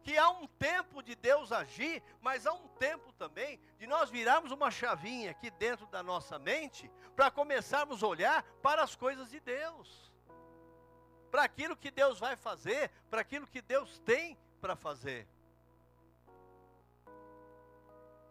[0.03, 4.51] Que há um tempo de Deus agir, mas há um tempo também de nós virarmos
[4.51, 9.40] uma chavinha aqui dentro da nossa mente para começarmos a olhar para as coisas de
[9.40, 10.12] Deus.
[11.31, 15.27] Para aquilo que Deus vai fazer, para aquilo que Deus tem para fazer.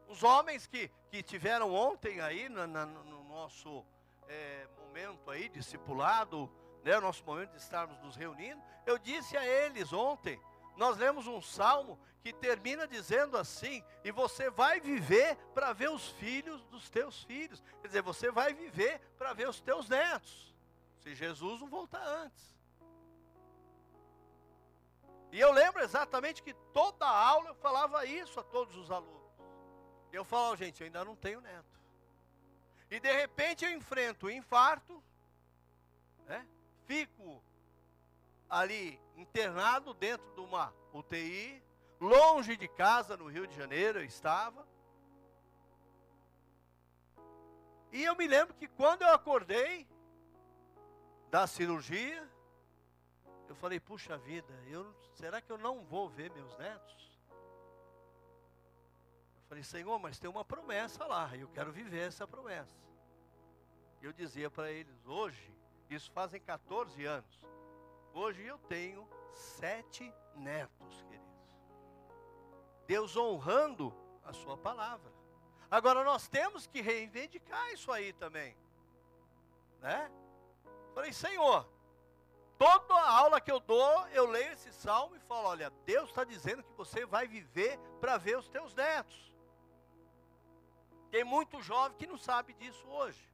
[0.08, 3.84] Os homens que, que tiveram ontem aí na, na, no nosso
[4.28, 6.52] é, momento aí, discipulado,
[6.84, 10.40] né, o nosso momento de estarmos nos reunindo, eu disse a eles ontem,
[10.76, 16.10] nós lemos um salmo que termina dizendo assim: e você vai viver para ver os
[16.10, 17.64] filhos dos teus filhos.
[17.82, 20.56] Quer dizer, você vai viver para ver os teus netos,
[21.00, 22.52] se Jesus não voltar antes.
[25.32, 29.22] E eu lembro exatamente que toda aula eu falava isso a todos os alunos.
[30.12, 31.80] Eu falo, gente, eu ainda não tenho neto.
[32.90, 35.02] E de repente eu enfrento o infarto,
[36.26, 36.46] né?
[36.92, 37.42] Fico
[38.50, 41.64] ali internado dentro de uma UTI,
[42.02, 44.68] longe de casa, no Rio de Janeiro eu estava.
[47.94, 49.88] E eu me lembro que quando eu acordei
[51.30, 52.30] da cirurgia,
[53.48, 57.22] eu falei, puxa vida, eu, será que eu não vou ver meus netos?
[59.48, 62.76] Falei, Senhor, mas tem uma promessa lá, eu quero viver essa promessa.
[64.02, 65.61] Eu dizia para eles, hoje,
[65.96, 67.40] isso fazem 14 anos,
[68.14, 71.60] hoje eu tenho sete netos, queridos.
[72.88, 75.12] Deus honrando a sua palavra.
[75.70, 78.56] Agora nós temos que reivindicar isso aí também.
[79.80, 80.12] Né?
[80.94, 81.68] Falei, Senhor,
[82.58, 86.24] toda a aula que eu dou, eu leio esse salmo e falo: olha, Deus está
[86.24, 89.32] dizendo que você vai viver para ver os teus netos.
[91.10, 93.30] Tem muito jovem que não sabe disso hoje.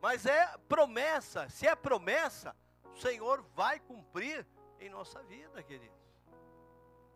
[0.00, 2.54] Mas é promessa, se é promessa,
[2.92, 4.46] o Senhor vai cumprir
[4.80, 5.96] em nossa vida, queridos.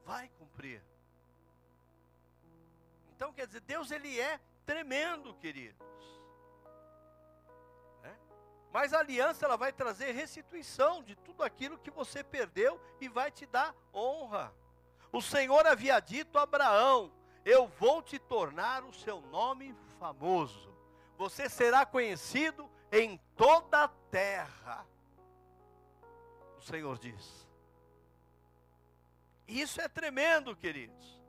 [0.05, 0.83] Vai cumprir.
[3.15, 5.87] Então, quer dizer, Deus ele é tremendo, queridos.
[8.03, 8.19] Né?
[8.73, 13.31] Mas a aliança ela vai trazer restituição de tudo aquilo que você perdeu e vai
[13.31, 14.53] te dar honra.
[15.13, 17.13] O Senhor havia dito a Abraão:
[17.45, 20.73] eu vou te tornar o seu nome famoso.
[21.17, 24.87] Você será conhecido em toda a terra.
[26.59, 27.49] O Senhor diz.
[29.49, 31.21] Isso é tremendo, queridos.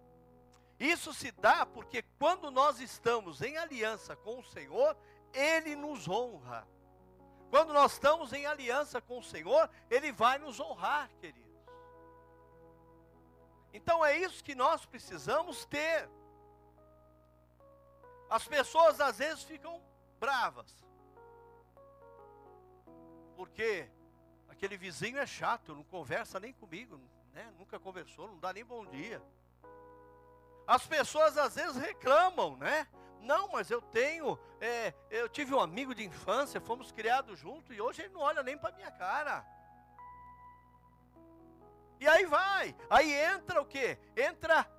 [0.80, 4.98] Isso se dá porque quando nós estamos em aliança com o Senhor,
[5.34, 6.68] Ele nos honra.
[7.50, 11.44] Quando nós estamos em aliança com o Senhor, Ele vai nos honrar, queridos.
[13.74, 16.10] Então é isso que nós precisamos ter.
[18.30, 19.82] As pessoas às vezes ficam
[20.20, 20.84] bravas.
[23.36, 23.90] Porque
[24.50, 27.00] aquele vizinho é chato, não conversa nem comigo,
[27.34, 27.52] né?
[27.58, 29.22] nunca conversou, não dá nem bom dia.
[30.66, 32.88] As pessoas às vezes reclamam, né?
[33.20, 37.82] Não, mas eu tenho, é, eu tive um amigo de infância, fomos criados juntos e
[37.82, 39.46] hoje ele não olha nem para minha cara.
[42.00, 43.98] E aí vai, aí entra o que?
[44.16, 44.70] Entra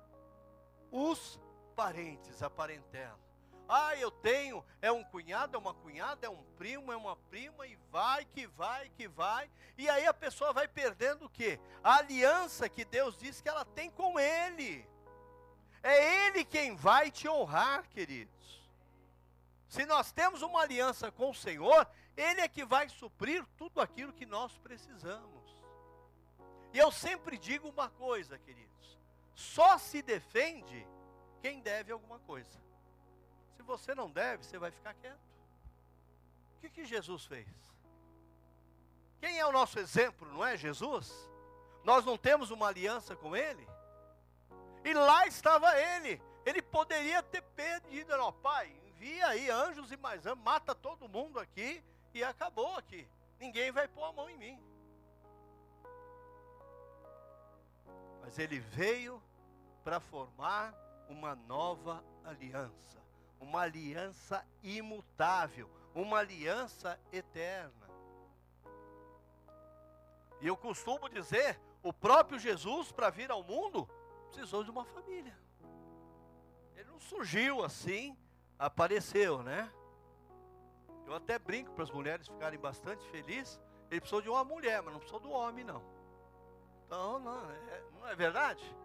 [0.91, 1.39] os
[1.75, 3.24] parentes, a parentela.
[3.67, 7.65] Ah, eu tenho, é um cunhado, é uma cunhada, é um primo, é uma prima,
[7.65, 9.49] e vai, que vai, que vai.
[9.77, 11.59] E aí a pessoa vai perdendo o quê?
[11.83, 14.87] A aliança que Deus diz que ela tem com Ele.
[15.81, 18.63] É Ele quem vai te honrar, queridos.
[19.67, 24.13] Se nós temos uma aliança com o Senhor, Ele é que vai suprir tudo aquilo
[24.13, 25.35] que nós precisamos.
[26.71, 28.99] E eu sempre digo uma coisa, queridos:
[29.33, 30.87] só se defende
[31.41, 32.64] quem deve alguma coisa.
[33.65, 35.19] Você não deve, você vai ficar quieto.
[36.57, 37.47] O que, que Jesus fez?
[39.19, 41.11] Quem é o nosso exemplo, não é Jesus?
[41.83, 43.67] Nós não temos uma aliança com Ele?
[44.83, 46.21] E lá estava Ele.
[46.45, 51.39] Ele poderia ter pedido, ó Pai, envia aí anjos e mais anjos, mata todo mundo
[51.39, 53.07] aqui e acabou aqui.
[53.39, 54.59] Ninguém vai pôr a mão em mim.
[58.21, 59.21] Mas ele veio
[59.83, 60.73] para formar
[61.07, 62.99] uma nova aliança,
[63.39, 67.89] uma aliança imutável, uma aliança eterna.
[70.41, 73.87] E eu costumo dizer, o próprio Jesus, para vir ao mundo,
[74.27, 75.37] precisou de uma família.
[76.75, 78.17] Ele não surgiu assim,
[78.59, 79.71] apareceu, né?
[81.05, 83.61] Eu até brinco para as mulheres ficarem bastante felizes.
[83.89, 85.81] Ele precisou de uma mulher, mas não precisou do homem, não.
[86.85, 88.75] Então, não é, não é verdade?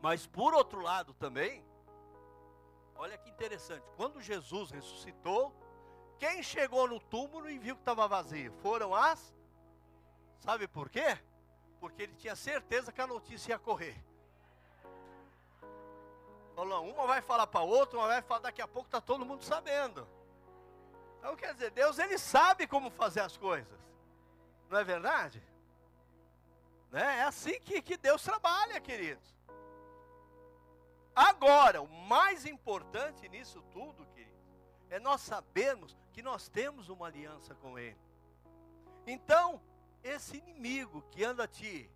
[0.00, 1.64] Mas por outro lado também,
[2.94, 5.54] olha que interessante, quando Jesus ressuscitou,
[6.18, 8.52] quem chegou no túmulo e viu que estava vazio?
[8.62, 9.34] Foram as.
[10.38, 11.18] Sabe por quê?
[11.78, 14.02] Porque ele tinha certeza que a notícia ia correr.
[16.54, 19.42] Falou, uma vai falar para outra, uma vai falar, daqui a pouco está todo mundo
[19.42, 20.06] sabendo.
[21.18, 23.78] Então quer dizer, Deus ele sabe como fazer as coisas.
[24.68, 25.42] Não é verdade?
[26.90, 27.18] Né?
[27.18, 29.34] É assim que, que Deus trabalha, queridos.
[31.20, 34.40] Agora, o mais importante nisso tudo, queridos,
[34.88, 37.98] é nós sabermos que nós temos uma aliança com Ele.
[39.06, 39.60] Então,
[40.02, 41.90] esse inimigo que anda te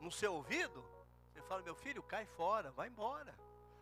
[0.00, 0.84] no seu ouvido,
[1.32, 3.34] você fala, meu filho, cai fora, vai embora.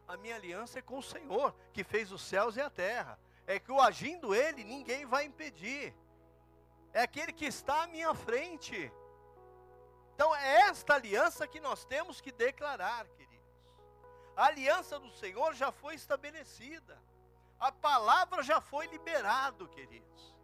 [0.09, 3.59] A minha aliança é com o Senhor, que fez os céus e a terra é
[3.59, 5.95] que o agindo ele, ninguém vai impedir.
[6.93, 8.91] É aquele que está à minha frente.
[10.15, 13.24] Então é esta aliança que nós temos que declarar, queridos.
[14.37, 17.01] A aliança do Senhor já foi estabelecida.
[17.59, 20.35] A palavra já foi liberado, queridos.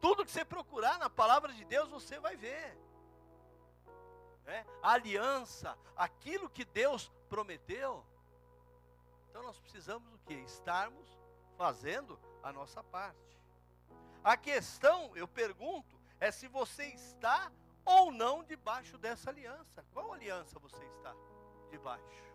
[0.00, 2.76] Tudo que você procurar na palavra de Deus, você vai ver.
[4.46, 4.64] É?
[4.82, 8.04] A aliança, aquilo que Deus prometeu.
[9.28, 10.34] Então nós precisamos o que?
[10.34, 11.18] Estarmos
[11.56, 13.38] fazendo a nossa parte.
[14.22, 17.50] A questão, eu pergunto, é se você está
[17.84, 19.84] ou não debaixo dessa aliança.
[19.92, 21.14] Qual aliança você está
[21.70, 22.27] debaixo?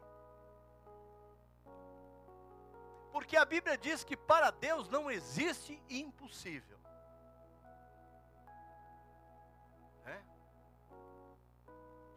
[3.13, 6.79] Porque a Bíblia diz que para Deus não existe impossível.
[10.03, 10.19] É?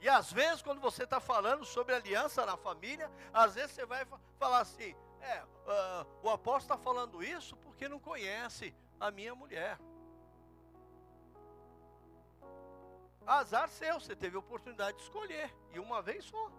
[0.01, 4.07] E às vezes, quando você está falando sobre aliança na família, às vezes você vai
[4.39, 9.79] falar assim: é, uh, o apóstolo está falando isso porque não conhece a minha mulher.
[13.27, 16.51] Azar seu, você teve a oportunidade de escolher, e uma vez só.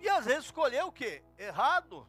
[0.00, 1.22] E às vezes escolheu o que?
[1.36, 2.06] Errado.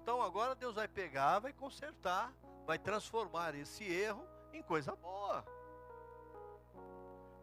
[0.00, 2.32] Então agora Deus vai pegar, vai consertar,
[2.66, 5.44] vai transformar esse erro em coisa boa.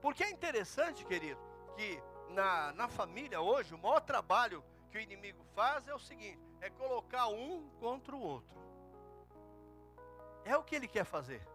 [0.01, 1.39] Porque é interessante, querido,
[1.75, 6.39] que na, na família hoje, o maior trabalho que o inimigo faz é o seguinte:
[6.61, 8.57] é colocar um contra o outro.
[10.45, 11.45] É o que ele quer fazer.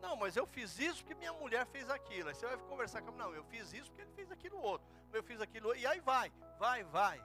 [0.00, 2.28] Não, mas eu fiz isso porque minha mulher fez aquilo.
[2.28, 4.86] Aí você vai conversar com não, eu fiz isso porque ele fez aquilo outro.
[5.12, 5.74] Eu fiz aquilo.
[5.74, 7.22] E aí vai, vai, vai.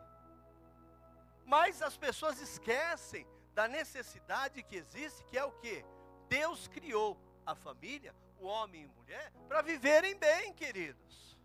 [1.45, 5.83] Mas as pessoas esquecem da necessidade que existe, que é o que?
[6.27, 11.37] Deus criou a família, o homem e mulher, para viverem bem, queridos.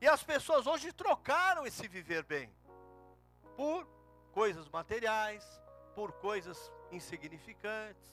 [0.00, 2.52] E as pessoas hoje trocaram esse viver bem
[3.56, 3.88] por
[4.32, 5.44] coisas materiais,
[5.94, 8.08] por coisas insignificantes.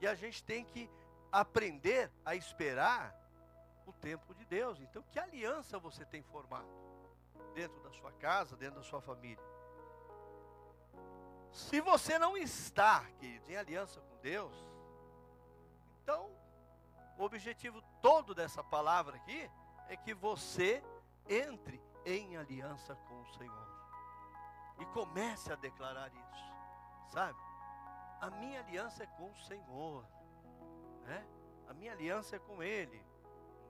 [0.00, 0.90] E a gente tem que
[1.30, 3.14] aprender a esperar
[3.86, 4.80] o tempo de Deus.
[4.80, 6.68] Então, que aliança você tem formado
[7.54, 9.44] dentro da sua casa, dentro da sua família?
[11.50, 14.56] Se você não está, querido, em aliança com Deus,
[17.22, 19.48] O objetivo todo dessa palavra aqui
[19.88, 20.82] é que você
[21.28, 23.68] entre em aliança com o Senhor.
[24.80, 27.38] E comece a declarar isso, sabe?
[28.20, 30.04] A minha aliança é com o Senhor,
[31.04, 31.24] né?
[31.68, 33.00] A minha aliança é com Ele,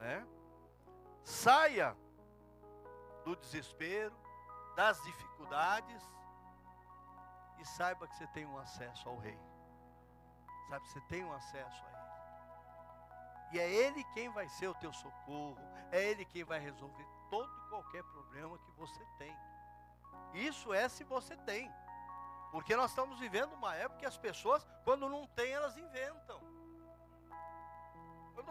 [0.02, 0.26] né?
[1.24, 1.96] Saia
[3.24, 4.14] do desespero,
[4.74, 6.02] das dificuldades
[7.60, 9.38] e saiba que você tem um acesso ao Rei.
[10.68, 12.02] Sabe, você tem um acesso a Ele.
[13.52, 15.56] E é Ele quem vai ser o teu socorro,
[15.92, 19.36] é Ele quem vai resolver todo e qualquer problema que você tem.
[20.34, 21.70] Isso é se você tem.
[22.50, 26.41] Porque nós estamos vivendo uma época que as pessoas, quando não tem, elas inventam.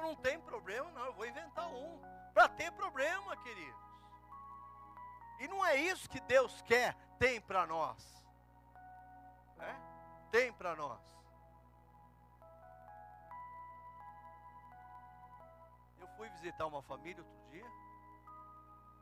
[0.01, 2.01] Quando não tem problema, não, eu vou inventar um.
[2.33, 3.79] Para ter problema, queridos.
[5.39, 8.25] E não é isso que Deus quer, tem para nós.
[9.59, 9.75] É?
[10.31, 10.99] Tem para nós.
[15.99, 17.69] Eu fui visitar uma família outro dia.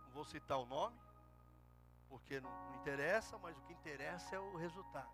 [0.04, 1.00] Não vou citar o nome,
[2.10, 5.10] porque não, não interessa, mas o que interessa é o resultado.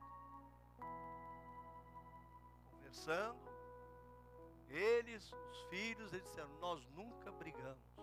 [2.72, 3.45] Conversando,
[4.70, 7.98] eles, os filhos, eles disseram: Nós nunca brigamos,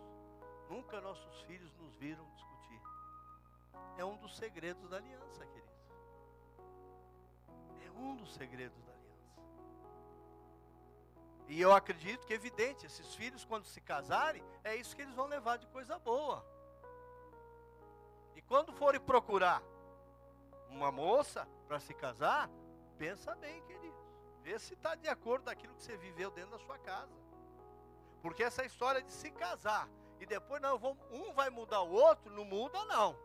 [0.68, 2.80] nunca nossos filhos nos viram discutir.
[3.96, 5.72] É um dos segredos da aliança, querido.
[7.84, 9.02] É um dos segredos da aliança.
[11.48, 15.14] E eu acredito que é evidente, esses filhos, quando se casarem, é isso que eles
[15.14, 16.44] vão levar de coisa boa.
[18.34, 19.62] E quando forem procurar
[20.70, 22.48] uma moça para se casar,
[22.96, 23.91] pensa bem, queridos.
[24.42, 27.12] Vê se está de acordo com aquilo que você viveu dentro da sua casa.
[28.20, 29.88] Porque essa história de se casar
[30.20, 30.76] e depois não,
[31.10, 33.16] um vai mudar o outro, não muda não.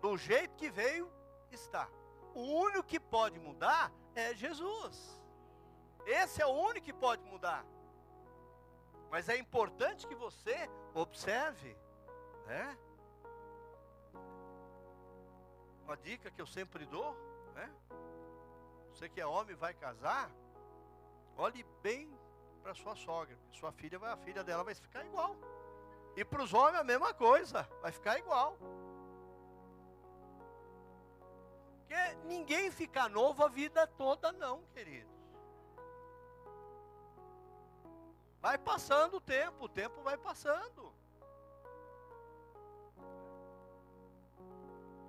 [0.00, 1.10] Do jeito que veio,
[1.50, 1.88] está.
[2.34, 5.20] O único que pode mudar é Jesus.
[6.06, 7.64] Esse é o único que pode mudar.
[9.10, 11.76] Mas é importante que você observe,
[12.46, 12.78] né?
[15.84, 17.14] Uma dica que eu sempre dou,
[17.54, 17.70] né?
[18.98, 20.28] Você que é homem vai casar,
[21.36, 22.12] olhe bem
[22.64, 25.36] para sua sogra, sua filha vai, a filha dela vai ficar igual.
[26.16, 28.58] E para os homens a mesma coisa, vai ficar igual.
[31.76, 31.94] Porque
[32.24, 35.16] ninguém fica novo a vida toda, não, queridos.
[38.40, 40.87] Vai passando o tempo, o tempo vai passando.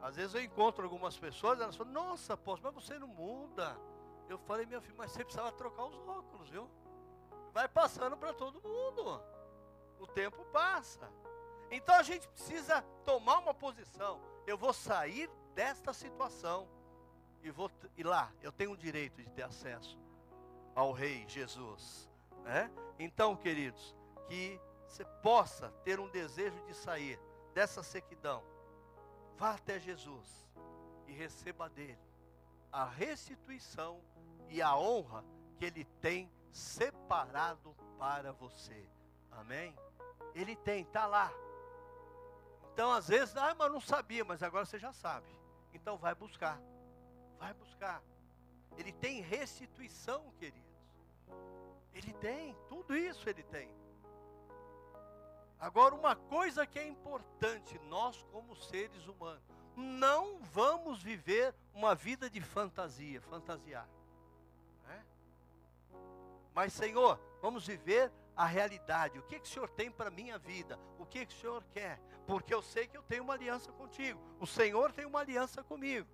[0.02, 3.78] Às vezes eu encontro algumas pessoas, elas falam, nossa, posso, mas você não muda.
[4.30, 6.70] Eu falei, meu filho, mas você precisava trocar os óculos, viu?
[7.54, 9.22] Vai passando para todo mundo.
[10.00, 11.12] O tempo passa.
[11.70, 14.22] Então a gente precisa tomar uma posição.
[14.48, 16.68] Eu vou sair desta situação
[17.44, 20.00] e vou e lá eu tenho o direito de ter acesso
[20.76, 22.10] ao Rei Jesus,
[22.44, 22.72] né?
[22.98, 23.96] Então, queridos,
[24.28, 27.20] que você possa ter um desejo de sair
[27.54, 28.44] dessa sequidão
[29.40, 30.28] Vá até Jesus
[31.08, 31.98] e receba dele
[32.70, 34.02] a restituição
[34.50, 35.24] e a honra
[35.58, 38.86] que ele tem separado para você.
[39.32, 39.74] Amém?
[40.36, 41.32] Ele tem, está lá.
[42.74, 45.34] Então, às vezes, ah, mas não sabia, mas agora você já sabe.
[45.74, 46.62] Então, vai buscar.
[47.38, 48.04] Vai buscar.
[48.78, 50.70] Ele tem restituição, queridos.
[51.94, 53.74] Ele tem, tudo isso ele tem.
[55.60, 59.44] Agora, uma coisa que é importante, nós como seres humanos,
[59.76, 63.88] não vamos viver uma vida de fantasia, fantasiar.
[64.88, 65.06] Né?
[66.54, 69.20] Mas, Senhor, vamos viver a realidade.
[69.20, 70.80] O que, que o Senhor tem para a minha vida?
[70.98, 72.00] O que, que o Senhor quer?
[72.26, 74.20] Porque eu sei que eu tenho uma aliança contigo.
[74.40, 76.08] O Senhor tem uma aliança comigo.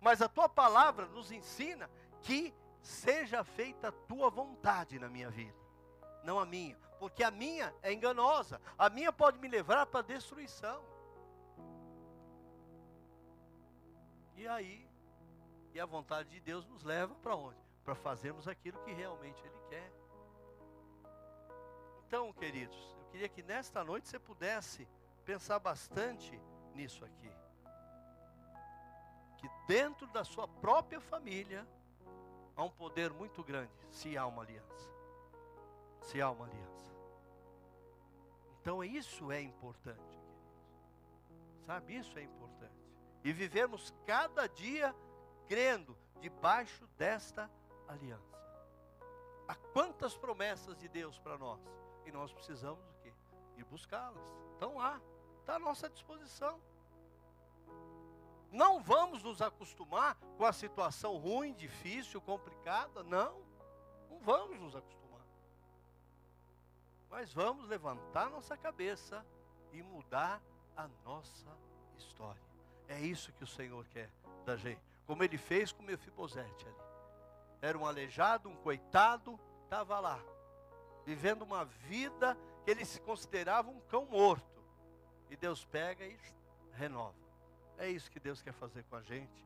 [0.00, 5.56] Mas a tua palavra nos ensina que seja feita a tua vontade na minha vida,
[6.22, 10.02] não a minha porque a minha é enganosa, a minha pode me levar para a
[10.02, 10.82] destruição.
[14.36, 14.86] E aí,
[15.72, 17.58] e a vontade de Deus nos leva para onde?
[17.84, 19.92] Para fazermos aquilo que realmente Ele quer.
[22.06, 24.86] Então, queridos, eu queria que nesta noite você pudesse
[25.24, 26.40] pensar bastante
[26.74, 27.30] nisso aqui.
[29.38, 31.66] Que dentro da sua própria família
[32.56, 34.90] há um poder muito grande, se há uma aliança.
[36.00, 36.85] Se há uma aliança.
[38.66, 41.64] Então isso é importante, queridos.
[41.66, 42.74] Sabe, isso é importante.
[43.22, 44.92] E vivemos cada dia
[45.46, 47.48] crendo debaixo desta
[47.86, 48.36] aliança.
[49.46, 51.60] Há quantas promessas de Deus para nós?
[52.06, 53.12] E nós precisamos o quê?
[53.56, 54.28] Ir buscá-las.
[54.54, 55.00] Estão lá,
[55.38, 56.60] está à nossa disposição.
[58.50, 63.04] Não vamos nos acostumar com a situação ruim, difícil, complicada.
[63.04, 63.40] Não.
[64.10, 65.05] Não vamos nos acostumar.
[67.16, 69.24] Mas vamos levantar nossa cabeça
[69.72, 70.38] e mudar
[70.76, 71.48] a nossa
[71.96, 72.42] história.
[72.88, 74.10] É isso que o Senhor quer
[74.44, 74.82] da gente.
[75.06, 76.76] Como ele fez com Mefibosete ali.
[77.62, 80.20] Era um aleijado, um coitado, estava lá,
[81.06, 84.62] vivendo uma vida que ele se considerava um cão morto.
[85.30, 86.18] E Deus pega e
[86.74, 87.16] renova.
[87.78, 89.42] É isso que Deus quer fazer com a gente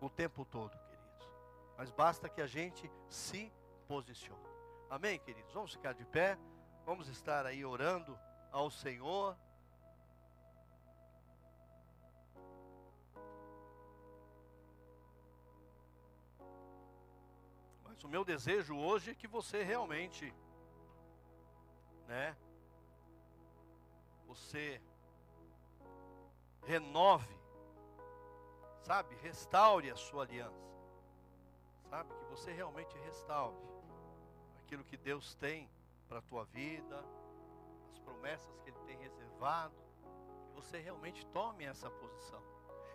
[0.00, 1.28] o tempo todo, queridos.
[1.76, 3.52] Mas basta que a gente se
[3.86, 4.40] posicione.
[4.88, 5.52] Amém, queridos?
[5.52, 6.38] Vamos ficar de pé.
[6.90, 8.18] Vamos estar aí orando
[8.50, 9.36] ao Senhor.
[17.84, 20.34] Mas o meu desejo hoje é que você realmente,
[22.08, 22.36] né?
[24.26, 24.82] Você
[26.64, 27.38] renove,
[28.82, 29.14] sabe?
[29.22, 30.74] Restaure a sua aliança.
[31.88, 32.12] Sabe?
[32.16, 33.56] Que você realmente restaure
[34.58, 35.70] aquilo que Deus tem
[36.10, 37.04] para a tua vida,
[37.88, 39.76] as promessas que Ele tem reservado,
[40.44, 42.42] que você realmente tome essa posição.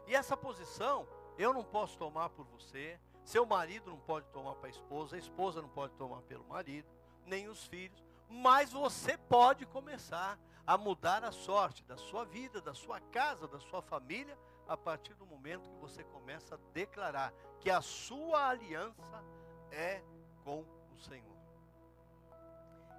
[0.06, 1.08] E essa posição
[1.38, 5.20] eu não posso tomar por você, seu marido não pode tomar para a esposa, a
[5.20, 6.88] esposa não pode tomar pelo marido,
[7.26, 10.38] nem os filhos, mas você pode começar
[10.68, 14.38] a mudar a sorte da sua vida, da sua casa, da sua família,
[14.68, 19.24] a partir do momento que você começa a declarar que a sua aliança
[19.72, 20.04] é
[20.44, 21.35] com o Senhor.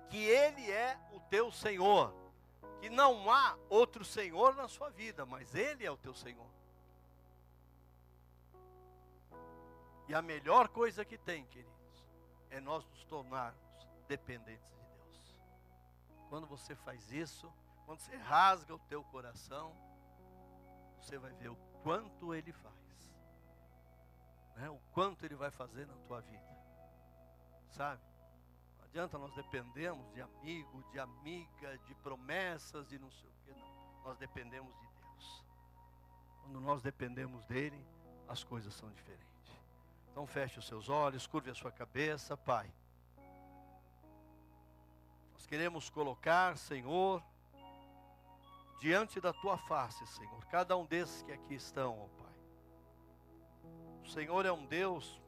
[0.08, 2.14] Que Ele é o teu Senhor.
[2.80, 6.50] Que não há outro Senhor na sua vida, mas Ele é o teu Senhor.
[10.08, 12.06] E a melhor coisa que tem, queridos,
[12.50, 14.76] é nós nos tornarmos dependentes
[16.28, 17.52] quando você faz isso,
[17.84, 19.74] quando você rasga o teu coração,
[21.00, 22.74] você vai ver o quanto ele faz.
[24.56, 24.68] Né?
[24.68, 26.56] O quanto ele vai fazer na tua vida.
[27.70, 28.02] Sabe?
[28.96, 33.50] Adianta nós dependemos de amigo, de amiga, de promessas, de não sei o que.
[33.52, 34.02] Não.
[34.02, 35.44] Nós dependemos de Deus.
[36.40, 37.86] Quando nós dependemos dele,
[38.26, 39.52] as coisas são diferentes.
[40.10, 42.72] Então feche os seus olhos, curve a sua cabeça, Pai.
[45.34, 47.22] Nós queremos colocar, Senhor,
[48.80, 52.34] diante da tua face, Senhor, cada um desses que aqui estão, ó Pai.
[54.04, 55.20] O Senhor é um Deus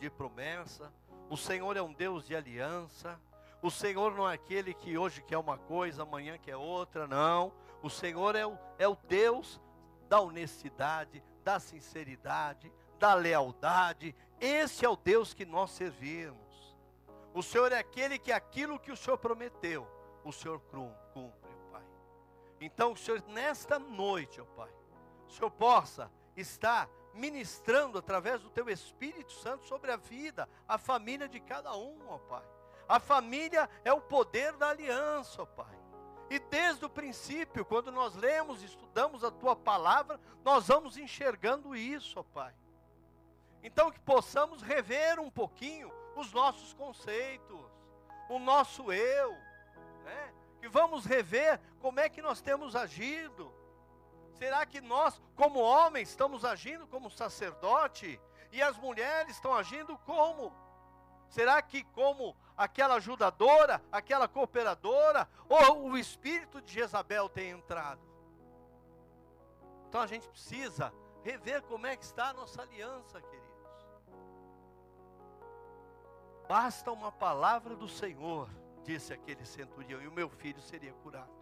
[0.00, 0.92] de promessa,
[1.30, 3.18] o Senhor é um Deus de aliança.
[3.62, 7.52] O Senhor não é aquele que hoje quer uma coisa, amanhã quer outra, não.
[7.80, 9.60] O Senhor é o, é o Deus
[10.08, 14.14] da honestidade, da sinceridade, da lealdade.
[14.40, 16.76] Esse é o Deus que nós servimos.
[17.32, 19.86] O Senhor é aquele que aquilo que o Senhor prometeu,
[20.24, 21.84] o Senhor cumpre, Pai.
[22.60, 24.70] Então, o Senhor, nesta noite, ó Pai,
[25.28, 31.28] o Senhor possa estar ministrando através do Teu Espírito Santo sobre a vida, a família
[31.28, 32.44] de cada um, ó Pai.
[32.88, 35.78] A família é o poder da aliança, ó Pai.
[36.28, 41.74] E desde o princípio, quando nós lemos e estudamos a Tua palavra, nós vamos enxergando
[41.74, 42.54] isso, ó Pai.
[43.62, 47.60] Então que possamos rever um pouquinho os nossos conceitos,
[48.28, 49.32] o nosso eu,
[50.04, 50.32] né?
[50.60, 53.52] que vamos rever como é que nós temos agido.
[54.40, 58.18] Será que nós, como homens, estamos agindo como sacerdote
[58.50, 60.50] e as mulheres estão agindo como?
[61.28, 68.00] Será que como aquela ajudadora, aquela cooperadora, ou o espírito de Jezabel tem entrado?
[69.86, 70.90] Então a gente precisa
[71.22, 73.46] rever como é que está a nossa aliança, querido.
[76.48, 78.48] Basta uma palavra do Senhor,
[78.84, 81.39] disse aquele centurião, e o meu filho seria curado.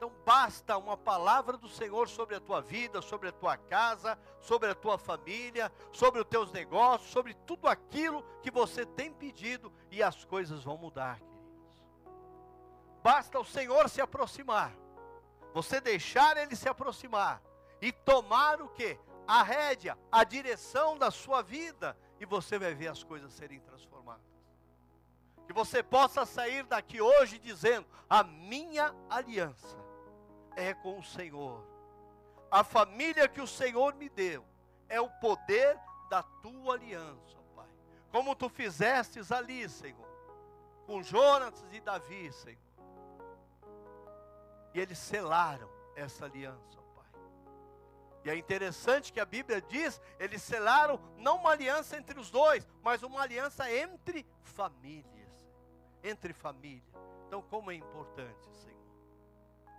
[0.00, 4.70] Então basta uma palavra do Senhor sobre a tua vida, sobre a tua casa, sobre
[4.70, 10.02] a tua família, sobre os teus negócios, sobre tudo aquilo que você tem pedido e
[10.02, 11.82] as coisas vão mudar, queridos.
[13.02, 14.72] Basta o Senhor se aproximar.
[15.52, 17.42] Você deixar ele se aproximar
[17.78, 18.98] e tomar o que?
[19.28, 24.24] A rédea, a direção da sua vida e você vai ver as coisas serem transformadas.
[25.46, 29.89] Que você possa sair daqui hoje dizendo: a minha aliança
[30.60, 31.64] é com o Senhor.
[32.50, 34.44] A família que o Senhor me deu
[34.88, 37.68] é o poder da tua aliança, Pai.
[38.10, 40.08] Como tu fizestes ali, Senhor,
[40.86, 42.58] com Jonas e Davi, Senhor.
[44.74, 46.80] E eles selaram essa aliança.
[48.24, 52.66] E é interessante que a Bíblia diz, eles selaram não uma aliança entre os dois,
[52.82, 55.30] mas uma aliança entre famílias.
[56.02, 56.82] Entre família.
[57.26, 58.69] Então, como é importante, Senhor.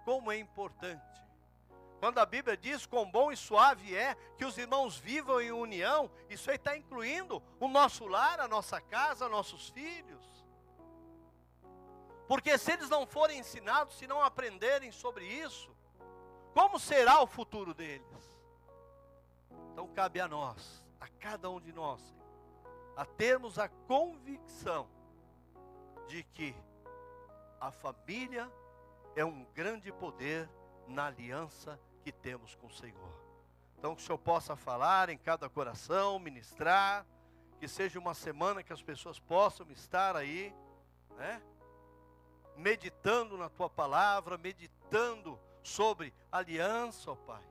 [0.04, 1.12] Como é importante.
[2.00, 6.10] Quando a Bíblia diz quão bom e suave é que os irmãos vivam em união,
[6.30, 10.26] isso aí está incluindo o nosso lar, a nossa casa, nossos filhos.
[12.28, 15.70] Porque se eles não forem ensinados, se não aprenderem sobre isso,
[16.56, 18.40] como será o futuro deles?
[19.72, 22.02] Então cabe a nós, a cada um de nós,
[22.96, 24.90] a termos a convicção
[26.08, 26.56] de que
[27.60, 28.52] a família
[29.16, 30.50] é um grande poder
[30.88, 33.22] na aliança que temos com o Senhor.
[33.78, 37.06] Então, que o Senhor possa falar em cada coração, ministrar,
[37.60, 40.54] que seja uma semana que as pessoas possam estar aí,
[41.18, 41.42] né?
[42.56, 47.44] Meditando na tua palavra, meditando sobre aliança, ó Pai.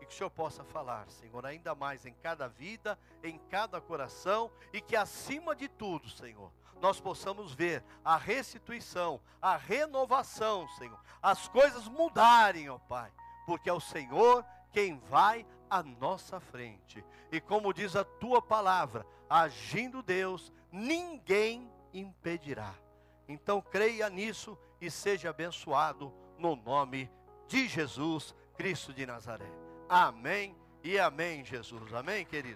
[0.00, 4.50] E que o Senhor possa falar, Senhor, ainda mais em cada vida, em cada coração,
[4.72, 6.50] e que acima de tudo, Senhor,
[6.80, 13.12] nós possamos ver a restituição, a renovação, Senhor, as coisas mudarem, ó Pai,
[13.46, 17.04] porque é o Senhor quem vai à nossa frente.
[17.30, 22.74] E como diz a tua palavra, agindo Deus, ninguém impedirá.
[23.28, 27.10] Então creia nisso e seja abençoado no nome
[27.46, 29.50] de Jesus Cristo de Nazaré.
[29.88, 31.92] Amém e amém, Jesus.
[31.92, 32.48] Amém, querido.